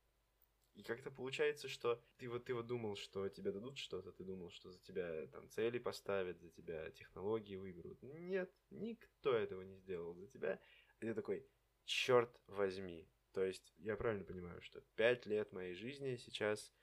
И 0.75 0.81
как-то 0.81 1.11
получается, 1.11 1.67
что 1.67 2.03
ты 2.17 2.27
вот, 2.27 2.45
ты 2.45 2.53
вот 2.55 2.65
думал, 2.65 2.95
что 2.95 3.29
тебе 3.29 3.51
дадут 3.51 3.77
что-то, 3.77 4.11
ты 4.11 4.23
думал, 4.23 4.49
что 4.49 4.71
за 4.71 4.79
тебя 4.79 5.27
там 5.27 5.47
цели 5.49 5.77
поставят, 5.77 6.41
за 6.41 6.49
тебя 6.49 6.89
технологии 6.89 7.57
выберут. 7.57 8.01
Нет, 8.01 8.51
никто 8.71 9.35
этого 9.35 9.61
не 9.61 9.75
сделал 9.77 10.15
за 10.15 10.27
тебя. 10.27 10.59
И 10.99 11.05
ты 11.05 11.13
такой, 11.13 11.47
черт 11.85 12.41
возьми. 12.47 13.07
То 13.33 13.43
есть 13.43 13.71
я 13.77 13.95
правильно 13.95 14.23
понимаю, 14.23 14.61
что 14.63 14.81
пять 14.95 15.27
лет 15.27 15.51
моей 15.51 15.75
жизни 15.75 16.15
сейчас 16.15 16.73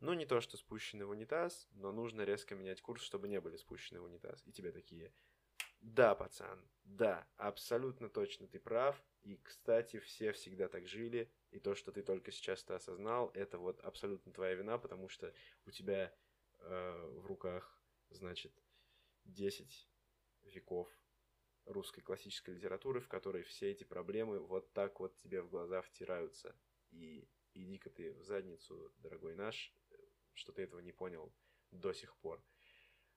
ну, 0.00 0.12
не 0.12 0.26
то, 0.26 0.40
что 0.40 0.56
спущены 0.56 1.06
в 1.06 1.10
унитаз, 1.10 1.68
но 1.72 1.92
нужно 1.92 2.22
резко 2.22 2.54
менять 2.54 2.82
курс, 2.82 3.02
чтобы 3.02 3.28
не 3.28 3.40
были 3.40 3.56
спущены 3.56 4.00
в 4.00 4.04
унитаз. 4.04 4.42
И 4.46 4.52
тебе 4.52 4.72
такие, 4.72 5.12
да, 5.80 6.14
пацан, 6.14 6.60
да, 6.84 7.26
абсолютно 7.36 8.08
точно 8.08 8.46
ты 8.46 8.58
прав. 8.58 9.02
И, 9.22 9.36
кстати, 9.36 9.98
все 9.98 10.32
всегда 10.32 10.68
так 10.68 10.86
жили. 10.86 11.30
И 11.50 11.58
то, 11.58 11.74
что 11.74 11.92
ты 11.92 12.02
только 12.02 12.30
сейчас 12.30 12.62
это 12.62 12.76
осознал, 12.76 13.30
это 13.34 13.58
вот 13.58 13.80
абсолютно 13.80 14.32
твоя 14.32 14.54
вина, 14.54 14.78
потому 14.78 15.08
что 15.08 15.32
у 15.64 15.70
тебя 15.70 16.14
э, 16.58 17.10
в 17.14 17.26
руках, 17.26 17.80
значит, 18.10 18.52
10 19.24 19.88
веков 20.44 20.88
русской 21.64 22.00
классической 22.00 22.54
литературы, 22.54 23.00
в 23.00 23.08
которой 23.08 23.42
все 23.42 23.70
эти 23.70 23.84
проблемы 23.84 24.38
вот 24.38 24.72
так 24.72 25.00
вот 25.00 25.16
тебе 25.16 25.42
в 25.42 25.48
глаза 25.48 25.82
втираются. 25.82 26.54
И 26.90 27.28
иди-ка 27.54 27.90
ты 27.90 28.12
в 28.12 28.22
задницу, 28.22 28.92
дорогой 28.98 29.34
наш, 29.34 29.74
что 30.36 30.52
ты 30.52 30.62
этого 30.62 30.80
не 30.80 30.92
понял 30.92 31.32
до 31.70 31.92
сих 31.92 32.14
пор. 32.18 32.42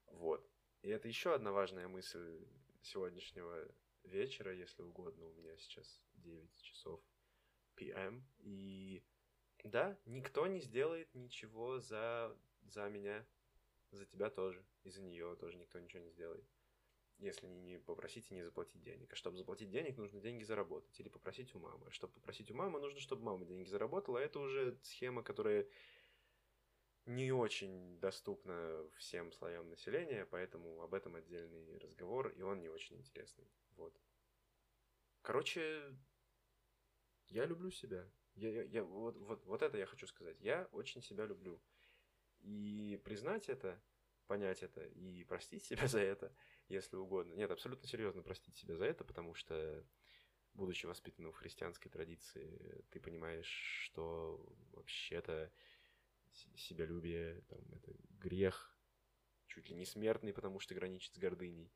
Вот. 0.08 0.50
И 0.82 0.90
это 0.90 1.08
еще 1.08 1.34
одна 1.34 1.52
важная 1.52 1.88
мысль 1.88 2.46
сегодняшнего 2.82 3.68
вечера, 4.04 4.54
если 4.54 4.82
угодно. 4.82 5.28
У 5.28 5.34
меня 5.34 5.56
сейчас 5.58 6.02
9 6.16 6.62
часов 6.62 7.02
PM. 7.76 8.24
И 8.40 9.04
да, 9.64 9.98
никто 10.06 10.48
не 10.48 10.62
сделает 10.62 11.14
ничего 11.14 11.80
за, 11.80 12.36
за 12.64 12.88
меня, 12.90 13.26
за 13.92 14.06
тебя 14.06 14.30
тоже, 14.30 14.66
и 14.84 14.90
за 14.90 15.02
нее 15.02 15.36
тоже 15.36 15.58
никто 15.58 15.80
ничего 15.80 16.04
не 16.04 16.10
сделает. 16.12 16.46
Если 17.18 17.48
не 17.48 17.78
попросить 17.80 18.32
и 18.32 18.34
не 18.34 18.44
заплатить 18.44 18.82
денег. 18.82 19.12
А 19.12 19.16
чтобы 19.18 19.36
заплатить 19.36 19.70
денег, 19.70 19.98
нужно 19.98 20.22
деньги 20.22 20.44
заработать. 20.44 20.98
Или 21.02 21.10
попросить 21.10 21.54
у 21.54 21.60
мамы. 21.60 21.88
А 21.88 21.92
чтобы 21.92 22.14
попросить 22.14 22.50
у 22.50 22.56
мамы, 22.56 22.80
нужно, 22.80 23.02
чтобы 23.02 23.24
мама 23.24 23.44
деньги 23.44 23.68
заработала. 23.68 24.20
А 24.20 24.22
это 24.22 24.40
уже 24.40 24.80
схема, 24.84 25.22
которая 25.22 25.68
не 27.10 27.32
очень 27.32 28.00
доступна 28.00 28.88
всем 28.98 29.32
слоям 29.32 29.68
населения, 29.70 30.26
поэтому 30.26 30.82
об 30.82 30.94
этом 30.94 31.16
отдельный 31.16 31.78
разговор, 31.80 32.30
и 32.30 32.42
он 32.42 32.62
не 32.62 32.70
очень 32.70 32.98
интересный. 32.98 33.52
Вот. 33.72 34.00
Короче, 35.24 35.98
я 37.28 37.46
люблю 37.46 37.72
себя. 37.72 38.08
Я, 38.36 38.50
я, 38.50 38.64
я, 38.64 38.84
вот, 38.84 39.18
вот, 39.18 39.44
вот 39.46 39.62
это 39.64 39.78
я 39.78 39.88
хочу 39.88 40.06
сказать. 40.06 40.40
Я 40.40 40.70
очень 40.72 41.02
себя 41.02 41.26
люблю. 41.26 41.60
И 42.42 43.02
признать 43.04 43.50
это, 43.50 43.82
понять 44.28 44.62
это 44.62 44.86
и 44.86 45.24
простить 45.24 45.66
себя 45.66 45.88
за 45.88 46.00
это, 46.00 46.32
если 46.68 46.96
угодно. 46.96 47.34
Нет, 47.34 47.50
абсолютно 47.50 47.88
серьезно 47.88 48.22
простить 48.22 48.56
себя 48.56 48.78
за 48.78 48.86
это, 48.86 49.04
потому 49.04 49.34
что, 49.34 49.84
будучи 50.54 50.86
воспитанным 50.86 51.32
в 51.32 51.38
христианской 51.38 51.90
традиции, 51.90 52.86
ты 52.92 53.00
понимаешь, 53.00 53.50
что 53.84 54.46
вообще-то 54.74 55.52
себялюбие, 56.56 57.42
там, 57.50 57.60
это 57.72 57.94
грех, 58.20 58.76
чуть 59.48 59.70
ли 59.70 59.76
не 59.76 59.86
смертный, 59.86 60.34
потому 60.34 60.60
что 60.60 60.76
граничит 60.76 61.14
с 61.14 61.18
гордыней, 61.18 61.72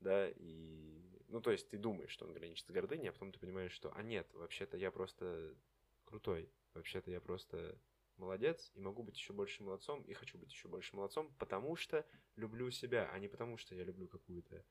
да, 0.00 0.28
и, 0.28 1.22
ну, 1.28 1.40
то 1.40 1.50
есть 1.50 1.68
ты 1.68 1.78
думаешь, 1.78 2.10
что 2.10 2.24
он 2.26 2.32
граничит 2.32 2.66
с 2.66 2.70
гордыней, 2.70 3.10
а 3.10 3.12
потом 3.12 3.32
ты 3.32 3.38
понимаешь, 3.38 3.72
что, 3.72 3.92
а 3.94 4.02
нет, 4.02 4.32
вообще-то 4.34 4.76
я 4.76 4.90
просто 4.90 5.56
крутой, 6.04 6.50
вообще-то 6.74 7.10
я 7.10 7.20
просто 7.20 7.78
молодец, 8.16 8.70
и 8.74 8.80
могу 8.80 9.02
быть 9.02 9.16
еще 9.16 9.32
больше 9.32 9.62
молодцом, 9.62 10.02
и 10.02 10.12
хочу 10.12 10.38
быть 10.38 10.50
еще 10.50 10.68
больше 10.68 10.94
молодцом, 10.96 11.34
потому 11.38 11.76
что 11.76 12.06
люблю 12.36 12.70
себя, 12.70 13.10
а 13.12 13.18
не 13.18 13.28
потому 13.28 13.56
что 13.56 13.74
я 13.74 13.84
люблю 13.84 14.08
какую-то 14.08 14.64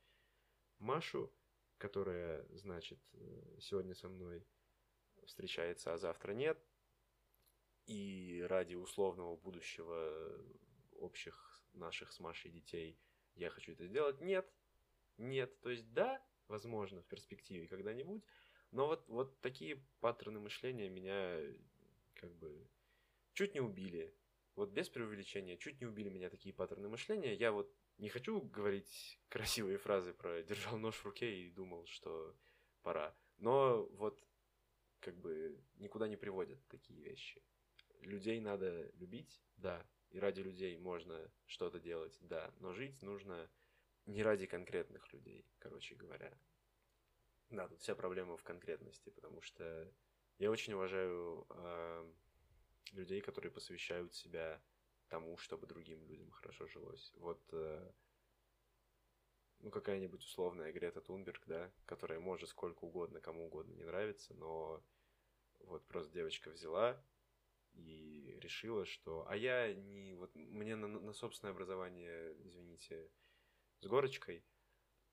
Машу, 0.79 1.33
которая, 1.77 2.45
значит, 2.51 2.99
э, 3.13 3.57
сегодня 3.59 3.95
со 3.95 4.09
мной 4.09 4.45
встречается, 5.25 5.93
а 5.93 5.97
завтра 5.97 6.33
нет, 6.33 6.59
и 7.87 8.45
ради 8.47 8.75
условного 8.75 9.35
будущего 9.37 10.45
общих 10.99 11.63
наших 11.73 12.11
с 12.11 12.19
Машей 12.19 12.51
детей 12.51 12.99
я 13.35 13.49
хочу 13.49 13.71
это 13.71 13.85
сделать. 13.85 14.19
Нет, 14.21 14.51
нет. 15.17 15.59
То 15.61 15.69
есть 15.69 15.91
да, 15.93 16.21
возможно, 16.47 17.01
в 17.01 17.07
перспективе 17.07 17.67
когда-нибудь, 17.67 18.23
но 18.71 18.87
вот, 18.87 19.07
вот 19.07 19.39
такие 19.41 19.83
паттерны 20.01 20.39
мышления 20.39 20.89
меня 20.89 21.39
как 22.15 22.33
бы 22.35 22.67
чуть 23.33 23.53
не 23.53 23.61
убили. 23.61 24.13
Вот 24.55 24.71
без 24.71 24.89
преувеличения, 24.89 25.55
чуть 25.55 25.79
не 25.79 25.85
убили 25.85 26.09
меня 26.09 26.29
такие 26.29 26.53
паттерны 26.53 26.89
мышления. 26.89 27.35
Я 27.35 27.51
вот 27.51 27.71
не 27.99 28.09
хочу 28.09 28.41
говорить 28.41 29.19
красивые 29.29 29.77
фразы 29.77 30.13
про 30.13 30.43
держал 30.43 30.77
нож 30.77 30.95
в 30.95 31.05
руке 31.05 31.43
и 31.43 31.51
думал, 31.51 31.85
что 31.85 32.35
пора. 32.81 33.15
Но 33.37 33.85
вот 33.93 34.21
как 34.99 35.15
бы 35.15 35.63
никуда 35.75 36.07
не 36.07 36.17
приводят 36.17 36.59
такие 36.67 36.99
вещи 37.01 37.41
людей 38.01 38.39
надо 38.39 38.89
любить, 38.95 39.41
да, 39.57 39.85
и 40.09 40.19
ради 40.19 40.41
людей 40.41 40.77
можно 40.77 41.31
что-то 41.45 41.79
делать, 41.79 42.17
да, 42.21 42.53
но 42.59 42.73
жить 42.73 43.01
нужно 43.01 43.49
не 44.05 44.23
ради 44.23 44.45
конкретных 44.45 45.11
людей, 45.13 45.45
короче 45.59 45.95
говоря. 45.95 46.37
Да, 47.49 47.67
тут 47.67 47.79
вся 47.79 47.95
проблема 47.95 48.37
в 48.37 48.43
конкретности, 48.43 49.09
потому 49.09 49.41
что 49.41 49.91
я 50.37 50.51
очень 50.51 50.73
уважаю 50.73 51.45
э, 51.49 52.13
людей, 52.91 53.21
которые 53.21 53.51
посвящают 53.51 54.13
себя 54.13 54.61
тому, 55.07 55.37
чтобы 55.37 55.67
другим 55.67 56.03
людям 56.05 56.29
хорошо 56.31 56.67
жилось. 56.67 57.13
Вот, 57.15 57.41
э, 57.53 57.91
ну, 59.59 59.71
какая-нибудь 59.71 60.23
условная 60.23 60.71
Грета 60.71 61.01
Тунберг, 61.01 61.43
да, 61.47 61.71
которая 61.85 62.19
может 62.19 62.49
сколько 62.49 62.83
угодно, 62.83 63.21
кому 63.21 63.47
угодно 63.47 63.73
не 63.73 63.83
нравится, 63.83 64.33
но 64.33 64.83
вот 65.59 65.85
просто 65.87 66.11
девочка 66.13 66.49
взяла, 66.49 67.01
и 67.77 68.39
решила, 68.39 68.85
что... 68.85 69.25
А 69.27 69.35
я 69.35 69.73
не... 69.73 70.15
Вот 70.15 70.35
мне 70.35 70.75
на, 70.75 70.87
на 70.87 71.13
собственное 71.13 71.53
образование, 71.53 72.35
извините, 72.43 73.09
с 73.79 73.87
горочкой, 73.87 74.45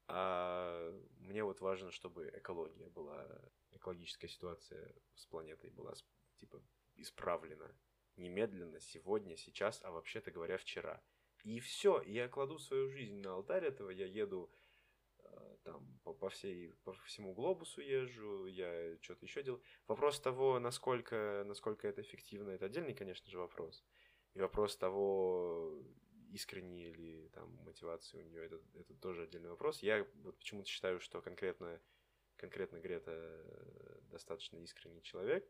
а 0.06 0.92
мне 1.18 1.42
вот 1.44 1.60
важно, 1.60 1.90
чтобы 1.90 2.30
экология 2.34 2.88
была, 2.90 3.26
экологическая 3.70 4.28
ситуация 4.28 4.94
с 5.14 5.26
планетой 5.26 5.70
была, 5.70 5.94
типа, 6.36 6.62
исправлена. 6.96 7.74
Немедленно, 8.16 8.80
сегодня, 8.80 9.36
сейчас, 9.36 9.80
а 9.82 9.90
вообще-то 9.90 10.30
говоря, 10.30 10.58
вчера. 10.58 11.02
И 11.42 11.60
все, 11.60 12.00
я 12.02 12.28
кладу 12.28 12.58
свою 12.58 12.88
жизнь 12.90 13.16
на 13.16 13.34
алтарь 13.34 13.64
этого, 13.64 13.90
я 13.90 14.06
еду 14.06 14.50
там 15.64 15.98
по, 16.04 16.12
по 16.12 16.28
всей 16.28 16.72
по 16.84 16.92
всему 17.04 17.32
глобусу 17.34 17.80
езжу, 17.80 18.46
я 18.46 18.96
что-то 19.00 19.24
еще 19.24 19.42
делаю. 19.42 19.62
Вопрос 19.88 20.20
того, 20.20 20.58
насколько 20.60 21.42
насколько 21.46 21.88
это 21.88 22.02
эффективно, 22.02 22.50
это 22.50 22.66
отдельный, 22.66 22.94
конечно 22.94 23.30
же, 23.30 23.38
вопрос. 23.38 23.84
И 24.34 24.40
вопрос 24.40 24.76
того, 24.76 25.82
искренние 26.30 26.92
ли 26.92 27.28
там 27.28 27.48
мотивации 27.64 28.18
у 28.18 28.22
нее, 28.22 28.44
это, 28.44 28.60
это 28.74 28.94
тоже 28.94 29.22
отдельный 29.22 29.50
вопрос. 29.50 29.82
Я 29.82 30.06
вот 30.22 30.38
почему-то 30.38 30.68
считаю, 30.68 31.00
что 31.00 31.22
конкретно, 31.22 31.80
конкретно 32.36 32.78
Грета 32.78 34.00
достаточно 34.10 34.56
искренний 34.58 35.02
человек, 35.02 35.48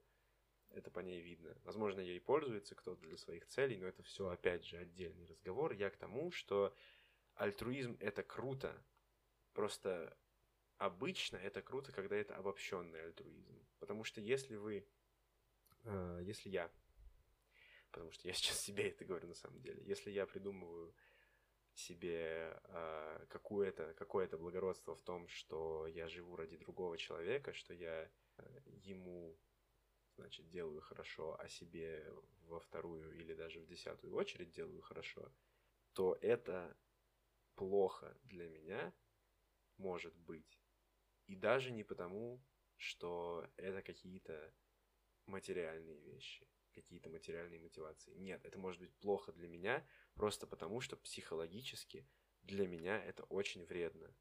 это 0.70 0.90
по 0.90 1.00
ней 1.00 1.20
видно. 1.20 1.56
Возможно, 1.64 2.00
ей 2.00 2.20
пользуется 2.20 2.74
кто-то 2.74 3.00
для 3.02 3.16
своих 3.16 3.46
целей, 3.46 3.78
но 3.78 3.86
это 3.86 4.02
все, 4.02 4.28
опять 4.28 4.64
же, 4.64 4.76
отдельный 4.76 5.26
разговор. 5.26 5.72
Я 5.72 5.90
к 5.90 5.96
тому, 5.96 6.30
что 6.30 6.74
альтруизм— 7.34 7.96
это 8.00 8.22
круто, 8.22 8.84
просто 9.54 10.16
обычно 10.78 11.36
это 11.36 11.62
круто, 11.62 11.92
когда 11.92 12.16
это 12.16 12.36
обобщенный 12.36 13.02
альтруизм. 13.02 13.66
Потому 13.78 14.04
что 14.04 14.20
если 14.20 14.56
вы, 14.56 14.86
э, 15.84 16.20
если 16.22 16.50
я, 16.50 16.70
потому 17.90 18.12
что 18.12 18.28
я 18.28 18.34
сейчас 18.34 18.60
себе 18.60 18.90
это 18.90 19.04
говорю 19.04 19.28
на 19.28 19.34
самом 19.34 19.60
деле, 19.60 19.82
если 19.84 20.10
я 20.10 20.26
придумываю 20.26 20.94
себе 21.74 22.60
э, 22.64 23.26
какое-то 23.30 23.94
какое 23.94 24.28
благородство 24.28 24.94
в 24.94 25.02
том, 25.02 25.26
что 25.28 25.86
я 25.88 26.08
живу 26.08 26.36
ради 26.36 26.56
другого 26.56 26.96
человека, 26.96 27.52
что 27.52 27.74
я 27.74 28.10
э, 28.36 28.60
ему, 28.66 29.36
значит, 30.16 30.48
делаю 30.48 30.80
хорошо, 30.80 31.36
а 31.40 31.48
себе 31.48 32.06
во 32.46 32.60
вторую 32.60 33.12
или 33.16 33.34
даже 33.34 33.60
в 33.60 33.66
десятую 33.66 34.14
очередь 34.14 34.52
делаю 34.52 34.82
хорошо, 34.82 35.32
то 35.94 36.16
это 36.20 36.76
плохо 37.56 38.16
для 38.22 38.48
меня 38.48 38.92
может 39.78 40.14
быть. 40.16 40.60
И 41.26 41.36
даже 41.36 41.70
не 41.70 41.84
потому, 41.84 42.42
что 42.76 43.48
это 43.56 43.82
какие-то 43.82 44.54
материальные 45.26 46.00
вещи, 46.00 46.46
какие-то 46.72 47.08
материальные 47.08 47.60
мотивации. 47.60 48.14
Нет, 48.14 48.44
это 48.44 48.58
может 48.58 48.80
быть 48.80 48.94
плохо 48.96 49.32
для 49.32 49.48
меня, 49.48 49.86
просто 50.14 50.46
потому 50.46 50.80
что 50.80 50.96
психологически 50.96 52.06
для 52.42 52.66
меня 52.66 53.02
это 53.02 53.24
очень 53.24 53.64
вредно. 53.64 54.14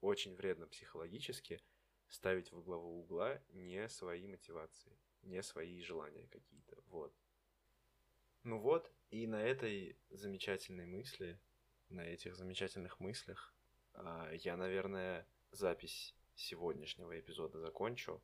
Очень 0.00 0.34
вредно 0.34 0.66
психологически 0.66 1.62
ставить 2.08 2.50
во 2.50 2.60
главу 2.60 3.00
угла 3.00 3.42
не 3.50 3.88
свои 3.88 4.26
мотивации, 4.26 4.98
не 5.22 5.42
свои 5.42 5.80
желания 5.80 6.26
какие-то. 6.28 6.82
Вот. 6.86 7.14
Ну 8.42 8.58
вот, 8.58 8.92
и 9.10 9.26
на 9.28 9.40
этой 9.40 9.96
замечательной 10.10 10.86
мысли, 10.86 11.40
на 11.88 12.00
этих 12.00 12.34
замечательных 12.34 12.98
мыслях, 12.98 13.51
я, 14.32 14.56
наверное, 14.56 15.26
запись 15.50 16.14
сегодняшнего 16.34 17.18
эпизода 17.18 17.58
закончу. 17.58 18.22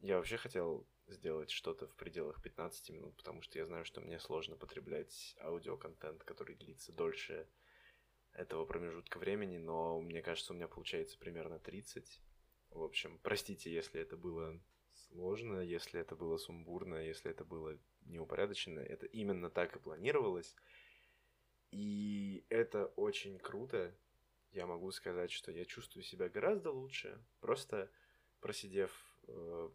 Я 0.00 0.16
вообще 0.16 0.36
хотел 0.36 0.86
сделать 1.06 1.50
что-то 1.50 1.86
в 1.86 1.94
пределах 1.96 2.42
15 2.42 2.90
минут, 2.90 3.16
потому 3.16 3.42
что 3.42 3.58
я 3.58 3.66
знаю, 3.66 3.84
что 3.84 4.00
мне 4.00 4.18
сложно 4.18 4.56
потреблять 4.56 5.36
аудиоконтент, 5.40 6.24
который 6.24 6.56
длится 6.56 6.92
дольше 6.92 7.48
этого 8.32 8.64
промежутка 8.64 9.18
времени, 9.18 9.58
но 9.58 10.00
мне 10.00 10.22
кажется, 10.22 10.52
у 10.52 10.56
меня 10.56 10.68
получается 10.68 11.18
примерно 11.18 11.58
30. 11.58 12.20
В 12.70 12.82
общем, 12.82 13.18
простите, 13.22 13.72
если 13.72 14.00
это 14.00 14.16
было 14.16 14.60
сложно, 14.92 15.60
если 15.60 16.00
это 16.00 16.16
было 16.16 16.36
сумбурно, 16.36 16.96
если 16.96 17.30
это 17.30 17.44
было 17.44 17.78
неупорядоченно. 18.02 18.80
Это 18.80 19.06
именно 19.06 19.50
так 19.50 19.76
и 19.76 19.80
планировалось. 19.80 20.54
И 21.70 22.44
это 22.48 22.86
очень 22.96 23.38
круто, 23.38 23.96
я 24.54 24.66
могу 24.66 24.90
сказать, 24.92 25.30
что 25.30 25.50
я 25.50 25.64
чувствую 25.64 26.04
себя 26.04 26.28
гораздо 26.28 26.70
лучше, 26.70 27.20
просто 27.40 27.90
просидев 28.40 28.90
э, 29.26 29.70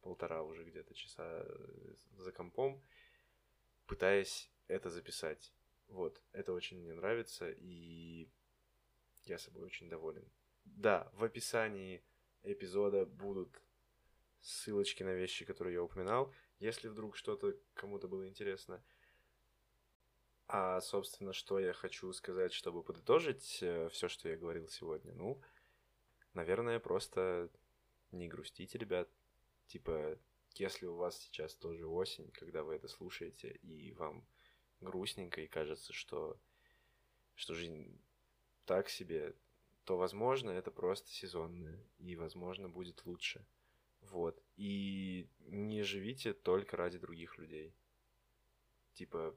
полтора 0.00 0.42
уже 0.42 0.64
где-то 0.64 0.94
часа 0.94 1.42
э, 1.44 1.94
за 2.18 2.32
компом, 2.32 2.82
пытаясь 3.86 4.50
это 4.66 4.90
записать. 4.90 5.54
Вот, 5.88 6.20
это 6.32 6.52
очень 6.52 6.80
мне 6.80 6.92
нравится, 6.92 7.48
и 7.48 8.28
я 9.24 9.38
собой 9.38 9.64
очень 9.64 9.88
доволен. 9.88 10.28
Да, 10.64 11.08
в 11.14 11.22
описании 11.22 12.04
эпизода 12.42 13.06
будут 13.06 13.62
ссылочки 14.40 15.04
на 15.04 15.14
вещи, 15.14 15.44
которые 15.44 15.74
я 15.74 15.82
упоминал. 15.82 16.34
Если 16.58 16.88
вдруг 16.88 17.16
что-то 17.16 17.56
кому-то 17.74 18.08
было 18.08 18.28
интересно– 18.28 18.84
а, 20.48 20.80
собственно, 20.80 21.32
что 21.32 21.58
я 21.58 21.72
хочу 21.72 22.12
сказать, 22.12 22.52
чтобы 22.52 22.82
подытожить 22.82 23.58
э, 23.62 23.88
все, 23.88 24.08
что 24.08 24.28
я 24.28 24.36
говорил 24.36 24.68
сегодня? 24.68 25.12
Ну, 25.14 25.40
наверное, 26.34 26.78
просто 26.78 27.50
не 28.12 28.28
грустите, 28.28 28.78
ребят. 28.78 29.08
Типа, 29.66 30.16
если 30.54 30.86
у 30.86 30.94
вас 30.94 31.18
сейчас 31.18 31.54
тоже 31.56 31.86
осень, 31.86 32.30
когда 32.30 32.62
вы 32.62 32.76
это 32.76 32.86
слушаете, 32.86 33.58
и 33.62 33.92
вам 33.92 34.24
грустненько, 34.80 35.40
и 35.40 35.48
кажется, 35.48 35.92
что, 35.92 36.38
что 37.34 37.54
жизнь 37.54 38.00
так 38.66 38.88
себе, 38.88 39.34
то, 39.84 39.96
возможно, 39.96 40.50
это 40.50 40.70
просто 40.70 41.08
сезонное, 41.10 41.78
и, 41.98 42.14
возможно, 42.14 42.68
будет 42.68 43.04
лучше. 43.04 43.44
Вот. 44.00 44.40
И 44.56 45.28
не 45.40 45.82
живите 45.82 46.32
только 46.32 46.76
ради 46.76 46.98
других 46.98 47.38
людей. 47.38 47.74
Типа, 48.94 49.36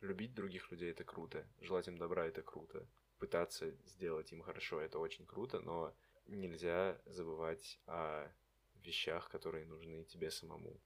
Любить 0.00 0.34
других 0.34 0.70
людей 0.70 0.90
это 0.90 1.04
круто, 1.04 1.46
желать 1.60 1.88
им 1.88 1.98
добра 1.98 2.26
это 2.26 2.42
круто, 2.42 2.88
пытаться 3.18 3.70
сделать 3.84 4.32
им 4.32 4.40
хорошо 4.40 4.80
это 4.80 4.98
очень 4.98 5.26
круто, 5.26 5.60
но 5.60 5.94
нельзя 6.26 7.00
забывать 7.04 7.78
о 7.86 8.30
вещах, 8.76 9.28
которые 9.28 9.66
нужны 9.66 10.04
тебе 10.04 10.30
самому. 10.30 10.80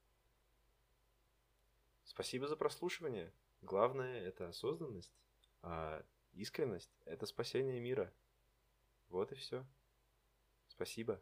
Спасибо 2.03 2.47
за 2.47 2.57
прослушивание. 2.57 3.33
Главное 3.61 4.21
это 4.21 4.49
осознанность, 4.49 5.15
а 5.61 6.05
искренность 6.33 6.91
это 7.05 7.25
спасение 7.25 7.79
мира. 7.79 8.13
Вот 9.07 9.31
и 9.31 9.35
все. 9.35 9.65
Спасибо. 10.67 11.21